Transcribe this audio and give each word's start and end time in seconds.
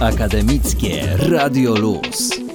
Akademickie 0.00 1.16
Radio 1.16 1.74
Luz. 1.74 2.45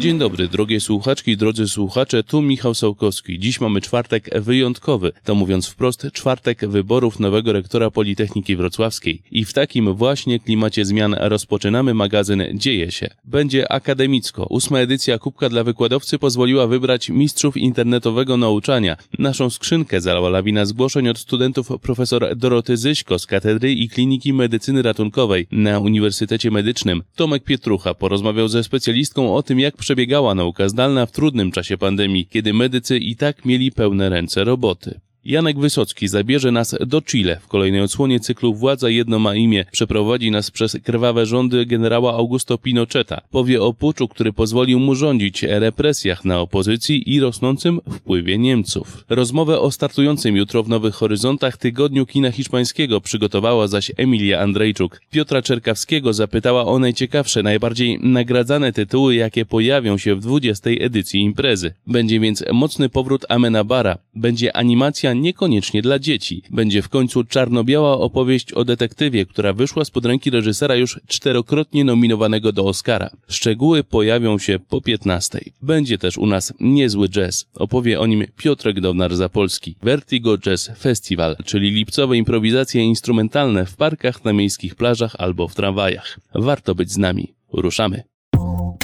Dzień 0.00 0.18
dobry, 0.18 0.48
drogie 0.48 0.80
słuchaczki 0.80 1.36
drodzy 1.36 1.68
słuchacze, 1.68 2.22
tu 2.22 2.42
Michał 2.42 2.74
Sołkowski. 2.74 3.38
Dziś 3.38 3.60
mamy 3.60 3.80
czwartek 3.80 4.40
wyjątkowy, 4.40 5.12
to 5.24 5.34
mówiąc 5.34 5.66
wprost, 5.68 6.06
czwartek 6.12 6.68
wyborów 6.68 7.20
nowego 7.20 7.52
rektora 7.52 7.90
Politechniki 7.90 8.56
Wrocławskiej. 8.56 9.22
I 9.30 9.44
w 9.44 9.52
takim 9.52 9.94
właśnie 9.94 10.40
klimacie 10.40 10.84
zmian 10.84 11.16
rozpoczynamy 11.18 11.94
magazyn 11.94 12.42
Dzieje 12.54 12.90
się. 12.90 13.08
Będzie 13.24 13.72
akademicko. 13.72 14.46
Ósma 14.50 14.78
edycja 14.78 15.18
Kubka 15.18 15.48
dla 15.48 15.64
Wykładowcy 15.64 16.18
pozwoliła 16.18 16.66
wybrać 16.66 17.08
mistrzów 17.08 17.56
internetowego 17.56 18.36
nauczania. 18.36 18.96
Naszą 19.18 19.50
skrzynkę 19.50 20.00
zalała 20.00 20.28
lawina 20.28 20.64
zgłoszeń 20.64 21.08
od 21.08 21.18
studentów 21.18 21.68
profesor 21.82 22.36
Doroty 22.36 22.76
Zyśko 22.76 23.18
z 23.18 23.26
Katedry 23.26 23.72
i 23.72 23.88
Kliniki 23.88 24.32
Medycyny 24.32 24.82
Ratunkowej 24.82 25.46
na 25.52 25.78
Uniwersytecie 25.78 26.50
Medycznym. 26.50 27.02
Tomek 27.16 27.44
Pietrucha 27.44 27.94
porozmawiał 27.94 28.48
ze 28.48 28.64
specjalistką 28.64 29.34
o 29.34 29.42
tym, 29.42 29.60
jak 29.60 29.76
przebiegała 29.90 30.34
nauka 30.34 30.68
zdalna 30.68 31.06
w 31.06 31.12
trudnym 31.12 31.50
czasie 31.50 31.78
pandemii, 31.78 32.26
kiedy 32.26 32.52
medycy 32.52 32.98
i 32.98 33.16
tak 33.16 33.44
mieli 33.44 33.72
pełne 33.72 34.08
ręce 34.08 34.44
roboty. 34.44 35.00
Janek 35.24 35.58
Wysocki 35.58 36.08
zabierze 36.08 36.52
nas 36.52 36.76
do 36.86 37.02
Chile 37.02 37.40
w 37.42 37.48
kolejnej 37.48 37.80
odsłonie 37.80 38.20
cyklu 38.20 38.54
Władza 38.54 38.90
jedno 38.90 39.18
ma 39.18 39.34
imię. 39.34 39.64
Przeprowadzi 39.72 40.30
nas 40.30 40.50
przez 40.50 40.76
krwawe 40.84 41.26
rządy 41.26 41.66
generała 41.66 42.14
Augusto 42.14 42.58
Pinocheta. 42.58 43.20
Powie 43.30 43.62
o 43.62 43.72
puczu, 43.72 44.08
który 44.08 44.32
pozwolił 44.32 44.80
mu 44.80 44.94
rządzić, 44.94 45.42
represjach 45.42 46.24
na 46.24 46.40
opozycji 46.40 47.14
i 47.14 47.20
rosnącym 47.20 47.80
wpływie 47.90 48.38
Niemców. 48.38 49.04
Rozmowę 49.08 49.60
o 49.60 49.70
startującym 49.70 50.36
jutro 50.36 50.62
w 50.62 50.68
Nowych 50.68 50.94
Horyzontach 50.94 51.56
tygodniu 51.56 52.06
kina 52.06 52.30
hiszpańskiego 52.30 53.00
przygotowała 53.00 53.66
zaś 53.68 53.92
Emilia 53.96 54.40
Andrzejczuk. 54.40 55.00
Piotra 55.10 55.42
Czerkawskiego 55.42 56.12
zapytała 56.12 56.66
o 56.66 56.78
najciekawsze, 56.78 57.42
najbardziej 57.42 57.98
nagradzane 58.02 58.72
tytuły, 58.72 59.14
jakie 59.14 59.46
pojawią 59.46 59.98
się 59.98 60.14
w 60.14 60.20
20. 60.20 60.70
edycji 60.70 61.20
imprezy. 61.20 61.74
Będzie 61.86 62.20
więc 62.20 62.44
mocny 62.52 62.88
powrót 62.88 63.26
Amenabara. 63.28 63.98
Będzie 64.14 64.56
animacja 64.56 65.09
niekoniecznie 65.12 65.82
dla 65.82 65.98
dzieci. 65.98 66.42
Będzie 66.50 66.82
w 66.82 66.88
końcu 66.88 67.24
czarno-biała 67.24 67.98
opowieść 67.98 68.52
o 68.52 68.64
detektywie, 68.64 69.26
która 69.26 69.52
wyszła 69.52 69.84
spod 69.84 70.04
ręki 70.06 70.30
reżysera 70.30 70.74
już 70.76 71.00
czterokrotnie 71.06 71.84
nominowanego 71.84 72.52
do 72.52 72.64
Oscara. 72.64 73.10
Szczegóły 73.28 73.84
pojawią 73.84 74.38
się 74.38 74.58
po 74.68 74.80
15. 74.80 75.40
Będzie 75.62 75.98
też 75.98 76.18
u 76.18 76.26
nas 76.26 76.52
niezły 76.60 77.08
jazz. 77.08 77.46
Opowie 77.54 78.00
o 78.00 78.06
nim 78.06 78.26
Piotrek 78.36 78.80
Downar-Zapolski. 78.80 79.74
Vertigo 79.82 80.38
Jazz 80.38 80.70
Festival, 80.78 81.36
czyli 81.44 81.70
lipcowe 81.70 82.16
improwizacje 82.16 82.82
instrumentalne 82.84 83.66
w 83.66 83.76
parkach, 83.76 84.24
na 84.24 84.32
miejskich 84.32 84.74
plażach 84.74 85.16
albo 85.18 85.48
w 85.48 85.54
tramwajach. 85.54 86.20
Warto 86.34 86.74
być 86.74 86.92
z 86.92 86.98
nami. 86.98 87.34
Ruszamy. 87.52 88.02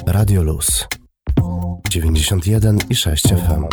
Radio 0.06 0.42
Luz 0.42 0.86
91 1.91 2.78
i 2.91 2.94
6 2.94 3.28
FM. 3.28 3.64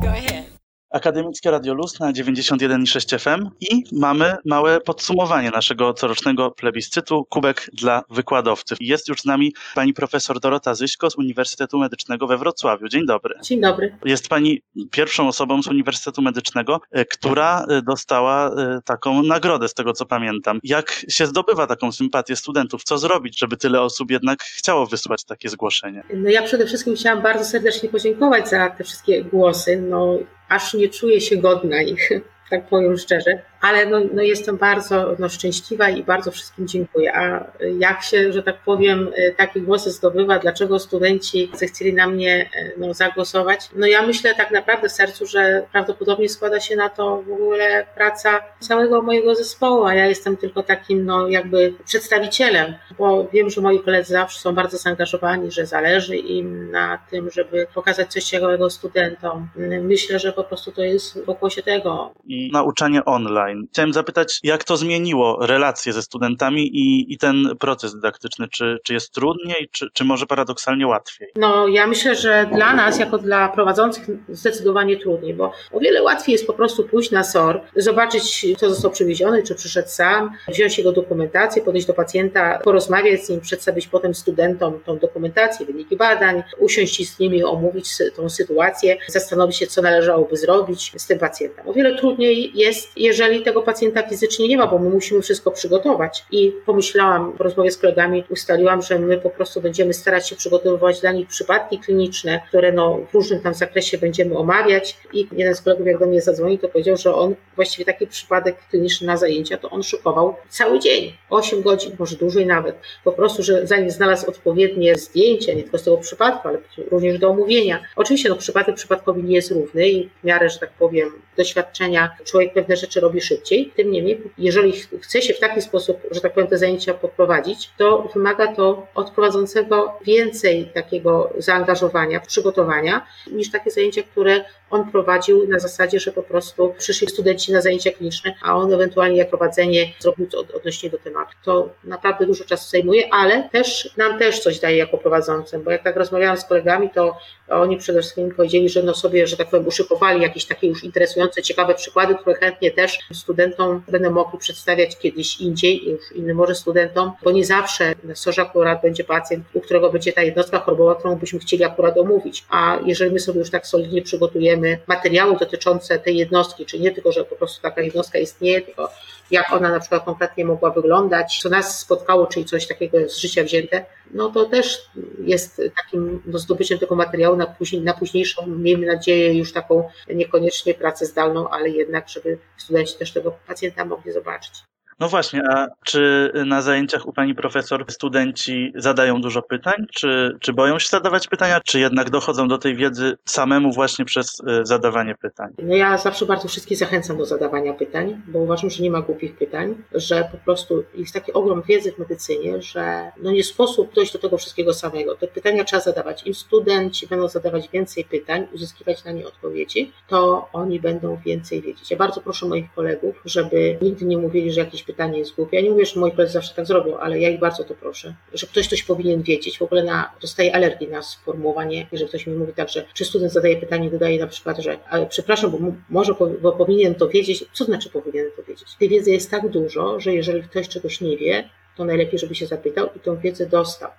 Go 0.00 0.08
ahead. 0.08 0.49
Akademickie 0.90 1.50
Radio 1.50 1.74
Luz 1.74 2.00
na 2.00 2.12
91,6 2.12 3.18
FM 3.18 3.50
i 3.60 3.84
mamy 3.92 4.36
małe 4.44 4.80
podsumowanie 4.80 5.50
naszego 5.50 5.94
corocznego 5.94 6.50
plebiscytu 6.50 7.24
Kubek 7.24 7.70
dla 7.72 8.02
wykładowców. 8.10 8.78
Jest 8.80 9.08
już 9.08 9.20
z 9.20 9.24
nami 9.24 9.54
pani 9.74 9.94
profesor 9.94 10.40
Dorota 10.40 10.74
Zyśko 10.74 11.10
z 11.10 11.16
Uniwersytetu 11.16 11.78
Medycznego 11.78 12.26
we 12.26 12.38
Wrocławiu. 12.38 12.88
Dzień 12.88 13.06
dobry. 13.06 13.34
Dzień 13.42 13.60
dobry. 13.60 13.96
Jest 14.04 14.28
pani 14.28 14.62
pierwszą 14.90 15.28
osobą 15.28 15.62
z 15.62 15.66
Uniwersytetu 15.66 16.22
Medycznego, 16.22 16.80
e, 16.90 17.04
która 17.04 17.64
e, 17.68 17.82
dostała 17.82 18.48
e, 18.48 18.80
taką 18.84 19.22
nagrodę, 19.22 19.68
z 19.68 19.74
tego 19.74 19.92
co 19.92 20.06
pamiętam. 20.06 20.60
Jak 20.64 21.04
się 21.08 21.26
zdobywa 21.26 21.66
taką 21.66 21.92
sympatię 21.92 22.36
studentów? 22.36 22.84
Co 22.84 22.98
zrobić, 22.98 23.38
żeby 23.38 23.56
tyle 23.56 23.80
osób 23.80 24.10
jednak 24.10 24.42
chciało 24.42 24.86
wysłać 24.86 25.24
takie 25.24 25.48
zgłoszenie? 25.48 26.02
No 26.14 26.30
ja 26.30 26.42
przede 26.42 26.66
wszystkim 26.66 26.94
chciałam 26.94 27.22
bardzo 27.22 27.44
serdecznie 27.44 27.88
podziękować 27.88 28.48
za 28.48 28.70
te 28.70 28.84
wszystkie 28.84 29.24
głosy. 29.24 29.84
No, 29.90 30.18
aż 30.50 30.74
nie 30.74 30.88
czuję 30.88 31.20
się 31.20 31.36
godna 31.36 31.82
ich, 31.82 32.10
tak 32.50 32.68
powiem 32.68 32.98
szczerze 32.98 33.42
ale 33.60 33.86
no, 33.86 34.00
no 34.12 34.22
jestem 34.22 34.56
bardzo 34.56 35.16
no, 35.18 35.28
szczęśliwa 35.28 35.88
i 35.88 36.02
bardzo 36.02 36.30
wszystkim 36.30 36.68
dziękuję. 36.68 37.16
A 37.16 37.44
jak 37.78 38.02
się, 38.02 38.32
że 38.32 38.42
tak 38.42 38.56
powiem, 38.64 39.10
e, 39.16 39.32
takie 39.32 39.60
głosy 39.60 39.90
zdobywa, 39.90 40.38
dlaczego 40.38 40.78
studenci 40.78 41.50
zechcieli 41.54 41.94
na 41.94 42.06
mnie 42.06 42.50
e, 42.56 42.70
no, 42.78 42.94
zagłosować? 42.94 43.68
No 43.76 43.86
ja 43.86 44.02
myślę 44.02 44.34
tak 44.34 44.50
naprawdę 44.50 44.88
w 44.88 44.92
sercu, 44.92 45.26
że 45.26 45.62
prawdopodobnie 45.72 46.28
składa 46.28 46.60
się 46.60 46.76
na 46.76 46.88
to 46.88 47.22
w 47.22 47.32
ogóle 47.32 47.86
praca 47.94 48.40
całego 48.60 49.02
mojego 49.02 49.34
zespołu, 49.34 49.84
a 49.84 49.94
ja 49.94 50.06
jestem 50.06 50.36
tylko 50.36 50.62
takim 50.62 51.04
no 51.04 51.28
jakby 51.28 51.74
przedstawicielem, 51.84 52.74
bo 52.98 53.28
wiem, 53.32 53.50
że 53.50 53.60
moi 53.60 53.80
koledzy 53.80 54.12
zawsze 54.12 54.40
są 54.40 54.54
bardzo 54.54 54.78
zaangażowani, 54.78 55.50
że 55.50 55.66
zależy 55.66 56.16
im 56.16 56.70
na 56.70 56.98
tym, 57.10 57.30
żeby 57.30 57.66
pokazać 57.74 58.12
coś 58.12 58.24
ciekawego 58.24 58.70
studentom. 58.70 59.48
Myślę, 59.82 60.18
że 60.18 60.32
po 60.32 60.44
prostu 60.44 60.72
to 60.72 60.82
jest 60.82 61.24
pokłosie 61.26 61.62
tego. 61.62 62.12
I 62.26 62.50
nauczanie 62.52 63.04
online 63.04 63.49
online. 63.50 63.66
Chciałem 63.72 63.92
zapytać, 63.92 64.40
jak 64.42 64.64
to 64.64 64.76
zmieniło 64.76 65.46
relacje 65.46 65.92
ze 65.92 66.02
studentami 66.02 66.66
i, 66.66 67.12
i 67.12 67.18
ten 67.18 67.56
proces 67.60 67.94
dydaktyczny? 67.94 68.48
Czy, 68.48 68.78
czy 68.84 68.92
jest 68.92 69.12
trudniej, 69.12 69.68
czy, 69.72 69.86
czy 69.94 70.04
może 70.04 70.26
paradoksalnie 70.26 70.86
łatwiej? 70.86 71.28
No, 71.36 71.68
ja 71.68 71.86
myślę, 71.86 72.16
że 72.16 72.46
dla 72.52 72.74
nas, 72.74 72.98
jako 72.98 73.18
dla 73.18 73.48
prowadzących, 73.48 74.06
zdecydowanie 74.28 74.96
trudniej, 74.96 75.34
bo 75.34 75.52
o 75.72 75.80
wiele 75.80 76.02
łatwiej 76.02 76.32
jest 76.32 76.46
po 76.46 76.52
prostu 76.52 76.84
pójść 76.84 77.10
na 77.10 77.24
SOR, 77.24 77.60
zobaczyć, 77.76 78.46
kto 78.56 78.70
został 78.70 78.90
przywieziony, 78.90 79.42
czy 79.42 79.54
przyszedł 79.54 79.88
sam, 79.88 80.30
wziąć 80.48 80.78
jego 80.78 80.92
dokumentację, 80.92 81.62
podejść 81.62 81.86
do 81.86 81.94
pacjenta, 81.94 82.58
porozmawiać 82.58 83.24
z 83.24 83.28
nim, 83.28 83.40
przedstawić 83.40 83.86
potem 83.86 84.14
studentom 84.14 84.80
tą 84.86 84.98
dokumentację, 84.98 85.66
wyniki 85.66 85.96
badań, 85.96 86.42
usiąść 86.58 87.08
z 87.08 87.18
nimi, 87.18 87.44
omówić 87.44 87.88
tą 88.16 88.28
sytuację, 88.28 88.96
zastanowić 89.08 89.56
się, 89.56 89.66
co 89.66 89.82
należałoby 89.82 90.36
zrobić 90.36 90.92
z 90.96 91.06
tym 91.06 91.18
pacjentem. 91.18 91.68
O 91.68 91.72
wiele 91.72 91.98
trudniej 91.98 92.52
jest, 92.54 92.92
jeżeli 92.96 93.39
tego 93.42 93.62
pacjenta 93.62 94.02
fizycznie 94.02 94.48
nie 94.48 94.56
ma, 94.56 94.66
bo 94.66 94.78
my 94.78 94.90
musimy 94.90 95.22
wszystko 95.22 95.50
przygotować. 95.50 96.24
I 96.30 96.52
pomyślałam, 96.66 97.32
po 97.32 97.44
rozmowie 97.44 97.70
z 97.70 97.78
kolegami 97.78 98.24
ustaliłam, 98.28 98.82
że 98.82 98.98
my 98.98 99.18
po 99.18 99.30
prostu 99.30 99.60
będziemy 99.60 99.94
starać 99.94 100.28
się 100.28 100.36
przygotowywać 100.36 101.00
dla 101.00 101.12
nich 101.12 101.28
przypadki 101.28 101.78
kliniczne, 101.78 102.40
które 102.48 102.72
no, 102.72 102.98
w 103.10 103.14
różnym 103.14 103.40
tam 103.40 103.54
zakresie 103.54 103.98
będziemy 103.98 104.38
omawiać. 104.38 104.96
I 105.12 105.26
jeden 105.32 105.54
z 105.54 105.62
kolegów, 105.62 105.86
jak 105.86 105.98
do 105.98 106.06
mnie 106.06 106.22
zadzwonił, 106.22 106.58
to 106.58 106.68
powiedział, 106.68 106.96
że 106.96 107.14
on 107.14 107.34
właściwie 107.56 107.84
taki 107.84 108.06
przypadek 108.06 108.56
kliniczny 108.70 109.06
na 109.06 109.16
zajęcia, 109.16 109.58
to 109.58 109.70
on 109.70 109.82
szykował 109.82 110.36
cały 110.48 110.78
dzień, 110.78 111.12
8 111.30 111.62
godzin, 111.62 111.92
może 111.98 112.16
dłużej 112.16 112.46
nawet. 112.46 112.76
Po 113.04 113.12
prostu, 113.12 113.42
że 113.42 113.66
zanim 113.66 113.90
znalazł 113.90 114.30
odpowiednie 114.30 114.94
zdjęcia, 114.94 115.52
nie 115.52 115.62
tylko 115.62 115.78
z 115.78 115.82
tego 115.82 115.96
przypadku, 115.96 116.48
ale 116.48 116.58
również 116.90 117.18
do 117.18 117.28
omówienia. 117.28 117.82
Oczywiście 117.96 118.28
no, 118.28 118.36
przypadek 118.36 118.76
przypadkowi 118.76 119.22
nie 119.22 119.34
jest 119.34 119.50
równy 119.50 119.88
i 119.88 120.08
w 120.08 120.24
miarę, 120.24 120.50
że 120.50 120.58
tak 120.58 120.70
powiem, 120.70 121.12
doświadczenia 121.36 122.16
człowiek 122.24 122.52
pewne 122.52 122.76
rzeczy 122.76 123.00
robi 123.00 123.20
szybciej. 123.30 123.72
Tym 123.76 123.90
niemniej, 123.90 124.22
jeżeli 124.38 124.72
chce 125.00 125.22
się 125.22 125.34
w 125.34 125.38
taki 125.38 125.62
sposób, 125.62 126.00
że 126.10 126.20
tak 126.20 126.32
powiem, 126.32 126.48
te 126.48 126.58
zajęcia 126.58 126.94
poprowadzić, 126.94 127.70
to 127.78 128.08
wymaga 128.14 128.54
to 128.54 128.86
od 128.94 129.10
prowadzącego 129.10 129.92
więcej 130.04 130.70
takiego 130.74 131.32
zaangażowania, 131.38 132.20
przygotowania, 132.20 133.06
niż 133.32 133.50
takie 133.50 133.70
zajęcia, 133.70 134.02
które 134.02 134.44
on 134.70 134.90
prowadził 134.90 135.48
na 135.48 135.58
zasadzie, 135.58 136.00
że 136.00 136.12
po 136.12 136.22
prostu 136.22 136.74
przyszli 136.78 137.08
studenci 137.08 137.52
na 137.52 137.60
zajęcia 137.60 137.90
kliniczne, 137.90 138.34
a 138.42 138.56
on 138.56 138.72
ewentualnie 138.74 139.18
jak 139.18 139.28
prowadzenie 139.28 139.92
zrobił 139.98 140.26
to 140.26 140.44
odnośnie 140.54 140.90
do 140.90 140.98
tematu. 140.98 141.32
To 141.44 141.68
naprawdę 141.84 142.26
dużo 142.26 142.44
czasu 142.44 142.70
zajmuje, 142.70 143.14
ale 143.14 143.48
też 143.52 143.90
nam 143.96 144.18
też 144.18 144.40
coś 144.40 144.58
daje 144.58 144.76
jako 144.76 144.98
prowadzącym, 144.98 145.62
bo 145.62 145.70
jak 145.70 145.82
tak 145.84 145.96
rozmawiałam 145.96 146.36
z 146.36 146.44
kolegami, 146.44 146.90
to 146.90 147.16
oni 147.48 147.76
przede 147.76 148.00
wszystkim 148.00 148.34
powiedzieli, 148.34 148.68
że 148.68 148.82
no 148.82 148.94
sobie, 148.94 149.26
że 149.26 149.36
tak 149.36 149.50
powiem, 149.50 149.66
uszykowali 149.66 150.22
jakieś 150.22 150.44
takie 150.44 150.66
już 150.66 150.84
interesujące, 150.84 151.42
ciekawe 151.42 151.74
przykłady, 151.74 152.14
które 152.14 152.36
chętnie 152.36 152.70
też 152.70 152.98
studentom 153.20 153.82
będą 153.88 154.10
mogli 154.10 154.38
przedstawiać 154.38 154.98
kiedyś 154.98 155.40
indziej, 155.40 155.84
już 155.90 156.12
innym 156.12 156.36
może 156.36 156.54
studentom, 156.54 157.12
bo 157.22 157.32
nie 157.32 157.44
zawsze 157.44 157.94
sorze 158.14 158.42
akurat 158.42 158.82
będzie 158.82 159.04
pacjent, 159.04 159.44
u 159.54 159.60
którego 159.60 159.90
będzie 159.90 160.12
ta 160.12 160.22
jednostka 160.22 160.58
chorobowa, 160.58 160.94
którą 160.94 161.16
byśmy 161.16 161.38
chcieli 161.38 161.64
akurat 161.64 161.98
omówić. 161.98 162.44
A 162.50 162.78
jeżeli 162.86 163.12
my 163.12 163.20
sobie 163.20 163.38
już 163.38 163.50
tak 163.50 163.66
solidnie 163.66 164.02
przygotujemy 164.02 164.78
materiały 164.86 165.36
dotyczące 165.36 165.98
tej 165.98 166.16
jednostki, 166.16 166.66
czyli 166.66 166.82
nie 166.82 166.90
tylko, 166.90 167.12
że 167.12 167.24
po 167.24 167.36
prostu 167.36 167.62
taka 167.62 167.82
jednostka 167.82 168.18
istnieje, 168.18 168.60
tylko 168.60 168.90
jak 169.30 169.52
ona 169.52 169.70
na 169.70 169.80
przykład 169.80 170.04
konkretnie 170.04 170.44
mogła 170.44 170.70
wyglądać, 170.70 171.38
co 171.42 171.48
nas 171.48 171.80
spotkało, 171.80 172.26
czyli 172.26 172.46
coś 172.46 172.66
takiego 172.66 173.08
z 173.08 173.16
życia 173.16 173.44
wzięte, 173.44 173.86
no 174.10 174.30
to 174.30 174.44
też 174.44 174.90
jest 175.18 175.62
takim 175.76 176.22
no, 176.26 176.38
zdobyciem 176.38 176.78
tego 176.78 176.94
materiału 176.94 177.36
na, 177.36 177.46
później, 177.46 177.82
na 177.82 177.94
późniejszą, 177.94 178.46
miejmy 178.46 178.86
nadzieję, 178.86 179.34
już 179.34 179.52
taką 179.52 179.88
niekoniecznie 180.14 180.74
pracę 180.74 181.06
zdalną, 181.06 181.48
ale 181.48 181.68
jednak, 181.68 182.08
żeby 182.08 182.38
studenci 182.56 182.98
też 182.98 183.12
tego 183.12 183.38
pacjenta 183.46 183.84
mogli 183.84 184.12
zobaczyć. 184.12 184.52
No 185.00 185.08
właśnie, 185.08 185.42
a 185.50 185.66
czy 185.84 186.32
na 186.46 186.62
zajęciach 186.62 187.06
u 187.06 187.12
pani 187.12 187.34
profesor 187.34 187.84
studenci 187.88 188.72
zadają 188.74 189.20
dużo 189.20 189.42
pytań, 189.42 189.86
czy, 189.94 190.36
czy 190.40 190.52
boją 190.52 190.78
się 190.78 190.88
zadawać 190.88 191.28
pytania, 191.28 191.60
czy 191.64 191.80
jednak 191.80 192.10
dochodzą 192.10 192.48
do 192.48 192.58
tej 192.58 192.76
wiedzy 192.76 193.16
samemu 193.24 193.72
właśnie 193.72 194.04
przez 194.04 194.40
y, 194.40 194.66
zadawanie 194.66 195.14
pytań? 195.14 195.48
No 195.62 195.76
ja 195.76 195.98
zawsze 195.98 196.26
bardzo 196.26 196.48
wszystkich 196.48 196.78
zachęcam 196.78 197.18
do 197.18 197.26
zadawania 197.26 197.72
pytań, 197.72 198.22
bo 198.26 198.38
uważam, 198.38 198.70
że 198.70 198.82
nie 198.82 198.90
ma 198.90 199.00
głupich 199.00 199.36
pytań, 199.36 199.74
że 199.94 200.28
po 200.32 200.38
prostu 200.38 200.84
jest 200.94 201.14
taki 201.14 201.32
ogrom 201.32 201.62
wiedzy 201.62 201.92
w 201.92 201.98
medycynie, 201.98 202.62
że 202.62 203.12
no 203.22 203.30
nie 203.30 203.44
sposób 203.44 203.94
dojść 203.94 204.12
do 204.12 204.18
tego 204.18 204.38
wszystkiego 204.38 204.74
samego. 204.74 205.14
Te 205.14 205.28
pytania 205.28 205.64
trzeba 205.64 205.82
zadawać. 205.82 206.26
Im 206.26 206.34
studenci 206.34 207.06
będą 207.06 207.28
zadawać 207.28 207.68
więcej 207.68 208.04
pytań, 208.04 208.46
uzyskiwać 208.54 209.04
na 209.04 209.12
nie 209.12 209.26
odpowiedzi, 209.26 209.92
to 210.08 210.48
oni 210.52 210.80
będą 210.80 211.16
więcej 211.16 211.62
wiedzieć. 211.62 211.90
Ja 211.90 211.96
bardzo 211.96 212.20
proszę 212.20 212.46
moich 212.46 212.74
kolegów, 212.74 213.20
żeby 213.24 213.78
nigdy 213.82 214.04
nie 214.04 214.18
mówili, 214.18 214.52
że 214.52 214.60
jakieś 214.60 214.89
pytanie 214.92 215.18
jest 215.18 215.34
głupie. 215.34 215.56
Ja 215.56 215.62
nie 215.62 215.70
mówię, 215.70 215.86
że 215.86 216.00
moi 216.00 216.12
koledzy 216.12 216.32
zawsze 216.32 216.54
tak 216.54 216.66
zrobią, 216.66 216.98
ale 216.98 217.20
ja 217.20 217.28
ich 217.28 217.40
bardzo 217.40 217.64
to 217.64 217.74
proszę, 217.74 218.14
że 218.34 218.46
ktoś 218.46 218.66
coś 218.66 218.82
powinien 218.82 219.22
wiedzieć. 219.22 219.58
W 219.58 219.62
ogóle 219.62 219.84
na, 219.84 220.12
dostaję 220.20 220.54
alergii 220.54 220.88
na 220.88 221.02
sformułowanie, 221.02 221.86
że 221.92 222.04
ktoś 222.04 222.26
mi 222.26 222.34
mówi 222.34 222.52
tak, 222.52 222.68
że 222.68 222.84
czy 222.94 223.04
student 223.04 223.32
zadaje 223.32 223.56
pytanie, 223.56 223.90
dodaje 223.90 224.18
na 224.18 224.26
przykład, 224.26 224.58
że 224.58 224.78
ale 224.90 225.06
przepraszam, 225.06 225.50
bo 225.50 225.58
może 225.88 226.14
bo 226.42 226.52
powinien 226.52 226.94
to 226.94 227.08
wiedzieć. 227.08 227.44
Co 227.52 227.64
znaczy 227.64 227.90
powinien 227.90 228.26
to 228.36 228.42
wiedzieć? 228.42 228.68
Tej 228.78 228.88
wiedzy 228.88 229.10
jest 229.10 229.30
tak 229.30 229.48
dużo, 229.48 230.00
że 230.00 230.14
jeżeli 230.14 230.42
ktoś 230.42 230.68
czegoś 230.68 231.00
nie 231.00 231.16
wie, 231.16 231.50
to 231.76 231.84
najlepiej, 231.84 232.18
żeby 232.18 232.34
się 232.34 232.46
zapytał 232.46 232.88
i 232.96 233.00
tą 233.00 233.16
wiedzę 233.16 233.46
dostał 233.46 233.90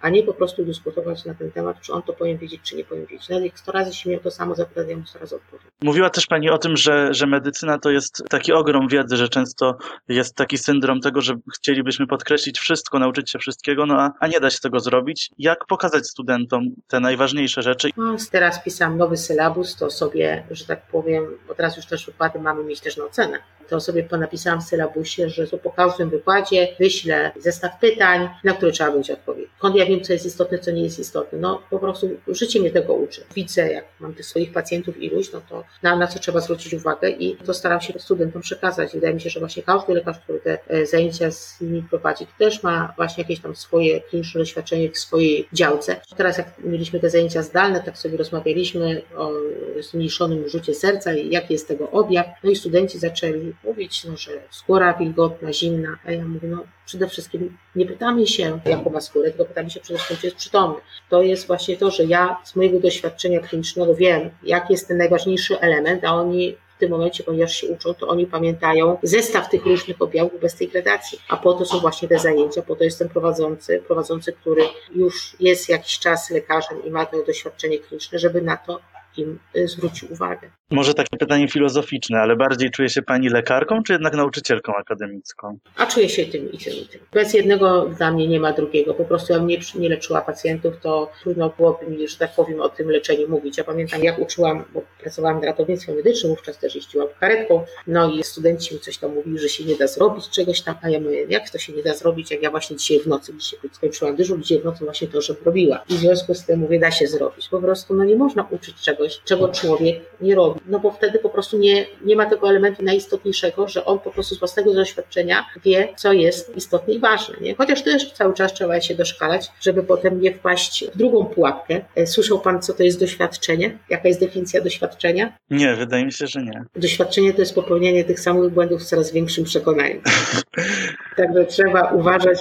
a 0.00 0.08
nie 0.08 0.22
po 0.22 0.34
prostu 0.34 0.64
dyskutować 0.64 1.24
na 1.24 1.34
ten 1.34 1.52
temat, 1.52 1.80
czy 1.80 1.92
on 1.92 2.02
to 2.02 2.12
powinien 2.12 2.38
wiedzieć, 2.38 2.60
czy 2.62 2.76
nie 2.76 2.84
powinien 2.84 3.06
wiedzieć. 3.06 3.28
Nawet 3.28 3.44
jak 3.44 3.58
100 3.58 3.72
razy 3.72 3.94
się 3.94 4.10
mnie 4.10 4.18
to 4.18 4.30
samo 4.30 4.54
zapyta, 4.54 4.82
ja 4.82 4.96
mu 4.96 5.06
100 5.06 5.18
razy 5.18 5.36
odpowiem. 5.36 5.70
Mówiła 5.82 6.10
też 6.10 6.26
Pani 6.26 6.50
o 6.50 6.58
tym, 6.58 6.76
że, 6.76 7.14
że 7.14 7.26
medycyna 7.26 7.78
to 7.78 7.90
jest 7.90 8.22
taki 8.30 8.52
ogrom 8.52 8.88
wiedzy, 8.88 9.16
że 9.16 9.28
często 9.28 9.78
jest 10.08 10.34
taki 10.34 10.58
syndrom 10.58 11.00
tego, 11.00 11.20
że 11.20 11.34
chcielibyśmy 11.56 12.06
podkreślić 12.06 12.58
wszystko, 12.58 12.98
nauczyć 12.98 13.30
się 13.30 13.38
wszystkiego, 13.38 13.86
no 13.86 14.00
a, 14.00 14.12
a 14.20 14.26
nie 14.26 14.40
da 14.40 14.50
się 14.50 14.58
tego 14.58 14.80
zrobić. 14.80 15.30
Jak 15.38 15.66
pokazać 15.66 16.06
studentom 16.06 16.62
te 16.88 17.00
najważniejsze 17.00 17.62
rzeczy? 17.62 17.90
No, 17.96 18.16
teraz 18.30 18.62
pisałam 18.64 18.98
nowy 18.98 19.16
sylabus, 19.16 19.76
to 19.76 19.90
sobie, 19.90 20.46
że 20.50 20.66
tak 20.66 20.86
powiem, 20.86 21.24
bo 21.48 21.54
teraz 21.54 21.76
już 21.76 21.86
też 21.86 22.06
wykłady 22.06 22.38
mamy 22.38 22.64
mieć 22.64 22.80
też 22.80 22.96
na 22.96 23.04
ocenę 23.04 23.38
to 23.68 23.80
sobie 23.80 24.02
ponapisałam 24.02 24.60
w 24.60 24.64
sylabusie, 24.64 25.28
że 25.28 25.46
po 25.46 25.70
każdym 25.70 26.10
wykładzie 26.10 26.68
wyślę 26.80 27.32
zestaw 27.36 27.80
pytań, 27.80 28.28
na 28.44 28.52
które 28.52 28.72
trzeba 28.72 28.92
będzie 28.92 29.12
odpowiedzieć. 29.12 29.50
Skąd 29.58 29.76
ja 29.76 29.86
wiem, 29.86 30.00
co 30.00 30.12
jest 30.12 30.26
istotne, 30.26 30.58
co 30.58 30.70
nie 30.70 30.82
jest 30.82 30.98
istotne? 30.98 31.38
No 31.38 31.62
po 31.70 31.78
prostu 31.78 32.10
życie 32.28 32.60
mnie 32.60 32.70
tego 32.70 32.94
uczy. 32.94 33.24
Widzę, 33.34 33.72
jak 33.72 33.84
mam 34.00 34.14
tych 34.14 34.26
swoich 34.26 34.52
pacjentów 34.52 35.02
iluś, 35.02 35.32
no 35.32 35.40
to 35.48 35.64
na, 35.82 35.96
na 35.96 36.06
co 36.06 36.18
trzeba 36.18 36.40
zwrócić 36.40 36.74
uwagę 36.74 37.10
i 37.10 37.36
to 37.36 37.54
staram 37.54 37.80
się 37.80 37.98
studentom 37.98 38.42
przekazać. 38.42 38.92
Wydaje 38.92 39.14
mi 39.14 39.20
się, 39.20 39.30
że 39.30 39.40
właśnie 39.40 39.62
każdy 39.62 39.94
lekarz, 39.94 40.18
który 40.18 40.40
te 40.40 40.58
e, 40.68 40.86
zajęcia 40.86 41.30
z 41.30 41.60
nimi 41.60 41.82
prowadzi, 41.82 42.26
też 42.38 42.62
ma 42.62 42.92
właśnie 42.96 43.22
jakieś 43.22 43.40
tam 43.40 43.56
swoje 43.56 44.00
kliniczne 44.00 44.38
doświadczenie 44.38 44.90
w 44.90 44.98
swojej 44.98 45.48
działce. 45.52 46.00
Teraz 46.16 46.38
jak 46.38 46.58
mieliśmy 46.58 47.00
te 47.00 47.10
zajęcia 47.10 47.42
zdalne, 47.42 47.82
tak 47.82 47.98
sobie 47.98 48.16
rozmawialiśmy 48.16 49.02
o 49.16 49.32
zmniejszonym 49.80 50.48
rzucie 50.48 50.74
serca 50.74 51.14
i 51.14 51.30
jaki 51.30 51.52
jest 51.52 51.68
tego 51.68 51.90
objaw. 51.90 52.26
No 52.44 52.50
i 52.50 52.56
studenci 52.56 52.98
zaczęli 52.98 53.52
mówić, 53.64 54.04
no, 54.04 54.16
że 54.16 54.30
skóra 54.50 54.94
wilgotna, 54.94 55.52
zimna, 55.52 55.98
a 56.04 56.12
ja 56.12 56.24
mówię, 56.28 56.48
no 56.48 56.64
przede 56.86 57.08
wszystkim 57.08 57.56
nie 57.76 57.86
pytamy 57.86 58.26
się, 58.26 58.60
jaką 58.64 58.90
ma 58.90 59.00
skórę, 59.00 59.30
tylko 59.30 59.44
pytamy 59.44 59.70
się 59.70 59.80
przede 59.80 59.98
wszystkim, 59.98 60.16
czy 60.16 60.26
jest 60.26 60.36
przytomny. 60.36 60.76
To 61.08 61.22
jest 61.22 61.46
właśnie 61.46 61.76
to, 61.76 61.90
że 61.90 62.04
ja 62.04 62.36
z 62.44 62.56
mojego 62.56 62.80
doświadczenia 62.80 63.40
klinicznego 63.40 63.94
wiem, 63.94 64.30
jaki 64.42 64.72
jest 64.72 64.88
ten 64.88 64.96
najważniejszy 64.96 65.60
element, 65.60 66.04
a 66.04 66.14
oni 66.14 66.56
w 66.76 66.78
tym 66.78 66.90
momencie, 66.90 67.24
ponieważ 67.24 67.56
się 67.56 67.66
uczą, 67.66 67.94
to 67.94 68.08
oni 68.08 68.26
pamiętają 68.26 68.98
zestaw 69.02 69.50
tych 69.50 69.66
różnych 69.66 70.02
objawów 70.02 70.40
bez 70.40 70.54
tej 70.54 70.68
gradacji. 70.68 71.18
A 71.28 71.36
po 71.36 71.52
to 71.52 71.64
są 71.64 71.78
właśnie 71.80 72.08
te 72.08 72.18
zajęcia, 72.18 72.62
po 72.62 72.76
to 72.76 72.84
jest 72.84 72.98
ten 72.98 73.08
prowadzący, 73.08 73.82
prowadzący, 73.86 74.32
który 74.32 74.62
już 74.94 75.36
jest 75.40 75.68
jakiś 75.68 75.98
czas 75.98 76.30
lekarzem 76.30 76.84
i 76.84 76.90
ma 76.90 77.06
to 77.06 77.24
doświadczenie 77.24 77.78
kliniczne, 77.78 78.18
żeby 78.18 78.42
na 78.42 78.56
to 78.56 78.80
im 79.16 79.38
y, 79.56 79.68
zwrócił 79.68 80.12
uwagę. 80.12 80.50
Może 80.70 80.94
takie 80.94 81.16
pytanie 81.18 81.48
filozoficzne, 81.48 82.18
ale 82.18 82.36
bardziej 82.36 82.70
czuje 82.70 82.88
się 82.88 83.02
pani 83.02 83.28
lekarką, 83.28 83.82
czy 83.82 83.92
jednak 83.92 84.14
nauczycielką 84.14 84.74
akademicką? 84.74 85.58
A 85.76 85.86
czuję 85.86 86.08
się 86.08 86.24
tym 86.24 86.52
i 86.52 86.58
tym 86.58 86.72
i 86.74 86.86
tym. 86.86 87.00
Bez 87.12 87.34
jednego 87.34 87.86
dla 87.86 88.12
mnie 88.12 88.28
nie 88.28 88.40
ma 88.40 88.52
drugiego. 88.52 88.94
Po 88.94 89.04
prostu 89.04 89.32
ja 89.32 89.38
nie, 89.38 89.58
nie 89.74 89.88
leczyła 89.88 90.20
pacjentów, 90.20 90.74
to 90.80 91.10
trudno 91.22 91.52
byłoby 91.56 91.86
mi, 91.86 92.08
że 92.08 92.16
tak 92.16 92.34
powiem, 92.34 92.60
o 92.60 92.68
tym 92.68 92.90
leczeniu 92.90 93.28
mówić. 93.28 93.58
Ja 93.58 93.64
pamiętam, 93.64 94.04
jak 94.04 94.18
uczyłam, 94.18 94.64
bo 94.74 94.82
pracowałam 95.00 95.40
w 95.40 95.44
ratownictwie 95.44 95.94
medycznym, 95.94 96.32
wówczas 96.32 96.58
też 96.58 96.74
jeździłam 96.74 97.08
karetką, 97.20 97.64
no 97.86 98.10
i 98.10 98.22
studenci 98.22 98.74
mi 98.74 98.80
coś 98.80 98.98
tam 98.98 99.14
mówili, 99.14 99.38
że 99.38 99.48
się 99.48 99.64
nie 99.64 99.76
da 99.76 99.86
zrobić 99.86 100.30
czegoś 100.30 100.60
tam, 100.60 100.74
a 100.82 100.88
ja 100.88 101.00
mówię, 101.00 101.26
jak 101.28 101.50
to 101.50 101.58
się 101.58 101.72
nie 101.72 101.82
da 101.82 101.94
zrobić, 101.94 102.30
jak 102.30 102.42
ja 102.42 102.50
właśnie 102.50 102.76
dzisiaj 102.76 103.00
w 103.00 103.06
nocy, 103.06 103.32
dzisiaj 103.38 103.58
skończyłam 103.72 104.16
dyżur, 104.16 104.40
dzisiaj 104.40 104.60
w 104.60 104.64
nocy 104.64 104.84
właśnie 104.84 105.08
to, 105.08 105.20
że 105.20 105.34
robiła. 105.44 105.84
I 105.88 105.94
w 105.94 105.98
związku 105.98 106.34
z 106.34 106.44
tym 106.44 106.60
mówię, 106.60 106.78
da 106.78 106.90
się 106.90 107.06
zrobić. 107.06 107.48
Po 107.48 107.60
prostu 107.60 107.94
no 107.94 108.04
nie 108.04 108.16
można 108.16 108.48
uczyć 108.50 108.76
czegoś, 108.76 109.20
czego 109.24 109.48
człowiek 109.48 110.00
nie 110.20 110.34
robi 110.34 110.55
no 110.66 110.80
bo 110.80 110.90
wtedy 110.90 111.18
po 111.18 111.28
prostu 111.28 111.58
nie, 111.58 111.86
nie 112.04 112.16
ma 112.16 112.26
tego 112.26 112.50
elementu 112.50 112.82
najistotniejszego, 112.82 113.68
że 113.68 113.84
on 113.84 113.98
po 113.98 114.10
prostu 114.10 114.34
z 114.34 114.38
własnego 114.38 114.74
doświadczenia 114.74 115.46
wie, 115.64 115.88
co 115.96 116.12
jest 116.12 116.56
istotne 116.56 116.94
i 116.94 116.98
ważne. 116.98 117.36
Nie? 117.40 117.54
Chociaż 117.54 117.82
też 117.82 118.12
cały 118.12 118.34
czas 118.34 118.52
trzeba 118.52 118.80
się 118.80 118.94
doszkalać, 118.94 119.48
żeby 119.60 119.82
potem 119.82 120.20
nie 120.20 120.34
wpaść 120.34 120.84
w 120.94 120.98
drugą 120.98 121.24
pułapkę. 121.24 121.80
E, 121.94 122.06
słyszał 122.06 122.40
Pan, 122.40 122.62
co 122.62 122.74
to 122.74 122.82
jest 122.82 123.00
doświadczenie? 123.00 123.78
Jaka 123.90 124.08
jest 124.08 124.20
definicja 124.20 124.60
doświadczenia? 124.60 125.32
Nie, 125.50 125.74
wydaje 125.74 126.04
mi 126.04 126.12
się, 126.12 126.26
że 126.26 126.42
nie. 126.42 126.64
Doświadczenie 126.76 127.32
to 127.32 127.40
jest 127.40 127.54
popełnianie 127.54 128.04
tych 128.04 128.20
samych 128.20 128.52
błędów 128.52 128.82
z 128.82 128.88
coraz 128.88 129.12
większym 129.12 129.44
przekonaniem. 129.44 130.00
Także 131.16 131.44
trzeba 131.44 131.90
uważać, 131.90 132.38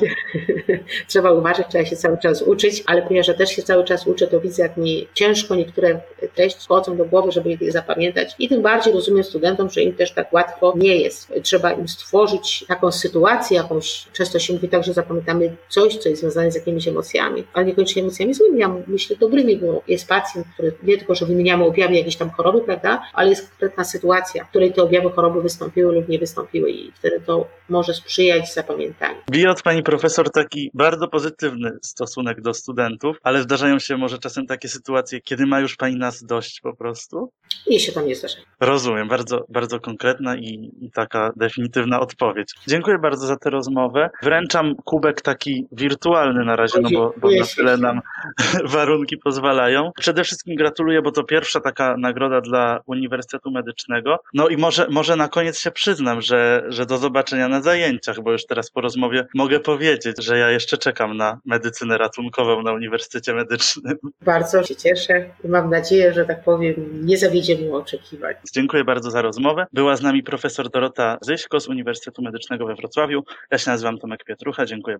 trzeba 1.08 1.32
uważać, 1.32 1.68
trzeba 1.70 1.86
się 1.86 1.96
cały 1.96 2.18
czas 2.18 2.42
uczyć, 2.42 2.84
ale 2.86 3.02
ponieważ 3.02 3.28
ja 3.28 3.34
też 3.34 3.50
się 3.50 3.62
cały 3.64 3.84
czas 3.84 4.08
uczę, 4.08 4.28
to 4.28 4.40
widzę, 4.40 4.64
jak 4.64 4.78
mi 4.78 5.08
ciężko 5.14 5.56
niektóre 5.56 6.00
treści 6.36 6.60
wchodzą 6.64 6.98
do 6.98 7.06
głowy, 7.06 7.32
żeby 7.32 7.58
je 7.62 7.72
zapamiętać 7.72 8.05
i 8.40 8.50
tym 8.50 8.62
bardziej 8.62 8.94
rozumiem 8.94 9.24
studentom, 9.24 9.69
że 9.69 9.81
im 9.81 9.94
też 9.94 10.12
tak 10.12 10.34
łatwo 10.34 10.74
nie 10.78 10.96
jest. 10.96 11.34
Trzeba 11.44 11.72
im 11.72 11.88
stworzyć 11.88 12.66
taką 12.68 12.92
sytuację, 12.92 13.57
jakąś, 13.57 14.07
często 14.13 14.40
się 14.40 14.54
mówi 14.54 14.69
tak, 14.69 14.84
że 14.84 14.94
zapamiętamy 14.94 15.56
coś, 15.69 15.98
co 15.98 16.10
jest 16.10 16.22
związane 16.22 16.52
z 16.52 16.56
jakimiś 16.56 16.88
emocjami, 16.88 17.44
ale 17.54 17.66
niekoniecznie 17.66 18.02
emocjami 18.02 18.34
złymi, 18.34 18.60
ja 18.60 18.75
myślę 18.88 19.16
dobrymi, 19.16 19.57
bo 19.57 19.81
jest 19.88 20.07
pacjent, 20.07 20.48
który 20.54 20.74
nie 20.84 20.98
tylko, 20.98 21.16
że 21.16 21.25
wymieniamy 21.25 21.63
objawy 21.63 21.94
jakiejś 21.94 22.16
tam 22.16 22.30
choroby, 22.30 22.62
prawda, 22.62 23.02
ale 23.13 23.30
jest 23.30 23.50
konkretna 23.50 23.84
sytuacja, 23.84 24.46
w 24.46 24.50
której 24.50 24.74
te 24.74 24.84
objawy 24.84 25.10
choroby 25.10 25.42
wystąpiły 25.42 25.94
lub 25.94 26.10
nie 26.10 26.19
wystąpiły 26.19 26.72
i 26.72 26.92
wtedy 26.92 27.22
to 27.25 27.48
może 27.69 27.94
sprzyjać 27.94 28.54
zapamiętaniu. 28.54 29.18
Bije 29.31 29.50
od 29.50 29.62
pani 29.62 29.84
profesor 29.84 30.31
taki 30.31 30.72
bardzo 30.74 31.07
pozytywny 31.07 31.72
stosunek 31.81 32.42
do 32.42 32.54
studentów, 32.54 33.18
ale 33.24 33.42
zdarzają 33.42 33.80
się 33.80 33.98
może 33.98 34.19
czasem 34.19 34.46
takie 34.48 34.69
sytuacje, 34.69 35.22
kiedy 35.22 35.46
ma 35.46 35.60
już 35.60 35.75
pani 35.75 35.96
nas 35.96 36.24
dość 36.24 36.62
po 36.62 36.75
prostu? 36.75 37.31
Nie 37.68 37.80
się 37.80 37.92
tam 37.95 38.06
nie. 38.07 38.15
Rozumiem, 38.59 39.07
bardzo, 39.07 39.45
bardzo 39.50 39.80
konkretna 39.80 40.36
i, 40.36 40.71
i, 40.81 40.92
taka 40.92 41.31
definitywna 41.36 42.00
odpowiedź. 42.00 42.53
Dziękuję 42.68 42.97
bardzo 43.00 43.27
za 43.27 43.38
tę 43.38 43.50
rozmowę. 43.50 44.09
Wręczam 44.24 44.75
kubek 44.75 45.21
taki 45.21 45.68
wirtualny 45.71 46.45
na 46.45 46.56
razie, 46.56 46.80
no 46.81 46.90
bo, 46.94 47.14
bo 47.18 47.31
na 47.31 47.45
tyle 47.56 47.78
nam 47.78 48.02
warunki 48.75 49.18
pozwalają. 49.18 49.92
Przede 49.97 50.23
wszystkim 50.23 50.56
gratuluję, 50.56 51.02
bo 51.02 51.11
to 51.11 51.23
pierwsza 51.23 51.59
taka 51.59 51.95
nagroda 51.97 52.42
dla 52.42 52.80
Uniwersytetu 52.85 53.52
Medycznego. 53.52 54.19
No 54.33 54.47
i 54.47 54.57
może, 54.57 54.87
może 54.90 55.16
na 55.16 55.28
koniec 55.28 55.59
się 55.59 55.71
przyznam, 55.71 56.21
że, 56.21 56.64
że 56.68 56.85
do 56.85 56.97
zobaczenia 56.97 57.47
na 57.47 57.61
zajęciach, 57.61 58.21
bo 58.21 58.31
już 58.31 58.45
teraz 58.45 58.71
po 58.71 58.81
rozmowie 58.81 59.28
mogę 59.35 59.59
powiedzieć, 59.59 60.16
że 60.23 60.37
ja 60.37 60.49
jeszcze 60.49 60.78
czekam 60.78 61.18
na 61.18 61.40
medycynę 61.45 61.97
ratunkową 61.97 62.61
na 62.61 62.73
Uniwersytecie 62.73 63.33
Medycznym. 63.33 63.97
Bardzo 64.21 64.64
się 64.64 64.75
cieszę 64.75 65.30
i 65.44 65.47
mam 65.47 65.69
nadzieję, 65.69 66.14
że 66.14 66.25
tak 66.25 66.44
powiem, 66.44 66.75
nie 67.06 67.18
zawiedziemy 67.18 67.75
oczekiwań. 67.85 68.33
Dziękuję 68.54 68.83
bardzo 68.83 69.11
za 69.11 69.21
rozmowę. 69.21 69.65
Była 69.73 69.95
z 69.95 70.01
nami 70.01 70.23
profesor 70.23 70.69
Dorota 70.69 71.18
Zyśko 71.21 71.59
z 71.59 71.68
Uniwersytetu 71.68 72.21
Medycznego 72.21 72.65
we 72.65 72.75
Wrocławiu. 72.75 73.23
Ja 73.51 73.57
się 73.57 73.71
nazywam 73.71 73.97
Tomek 73.97 74.23
Pietrucha. 74.23 74.65
Dziękuję. 74.65 74.97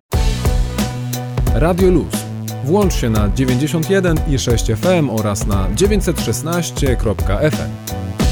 Radio 1.55 1.91
Luz. 1.91 2.25
Włącz 2.63 2.93
się 2.93 3.09
na 3.09 3.29
91 3.29 4.17
i 4.29 4.39
6 4.39 4.65
FM 4.65 5.09
oraz 5.09 5.47
na 5.47 5.69
916.fm. 5.69 8.25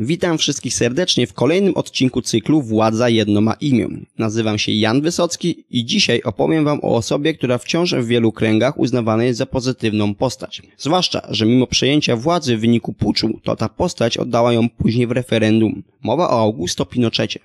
Witam 0.00 0.38
wszystkich 0.38 0.74
serdecznie 0.74 1.26
w 1.26 1.32
kolejnym 1.32 1.74
odcinku 1.74 2.22
cyklu 2.22 2.62
Władza 2.62 3.08
jedno 3.08 3.40
ma 3.40 3.54
imię. 3.60 3.88
Nazywam 4.18 4.58
się 4.58 4.72
Jan 4.72 5.00
Wysocki 5.00 5.64
i 5.70 5.84
dzisiaj 5.84 6.22
opowiem 6.22 6.64
wam 6.64 6.78
o 6.82 6.96
osobie, 6.96 7.34
która 7.34 7.58
wciąż 7.58 7.94
w 7.94 8.06
wielu 8.06 8.32
kręgach 8.32 8.78
uznawana 8.78 9.24
jest 9.24 9.38
za 9.38 9.46
pozytywną 9.46 10.14
postać. 10.14 10.62
Zwłaszcza, 10.76 11.26
że 11.30 11.46
mimo 11.46 11.66
przejęcia 11.66 12.16
władzy 12.16 12.56
w 12.56 12.60
wyniku 12.60 12.92
puczu, 12.92 13.40
to 13.42 13.56
ta 13.56 13.68
postać 13.68 14.16
oddała 14.16 14.52
ją 14.52 14.68
później 14.68 15.06
w 15.06 15.10
referendum. 15.10 15.82
Mowa 16.02 16.30
o 16.30 16.40
Augusto 16.40 16.86
Pinochecie. 16.86 17.40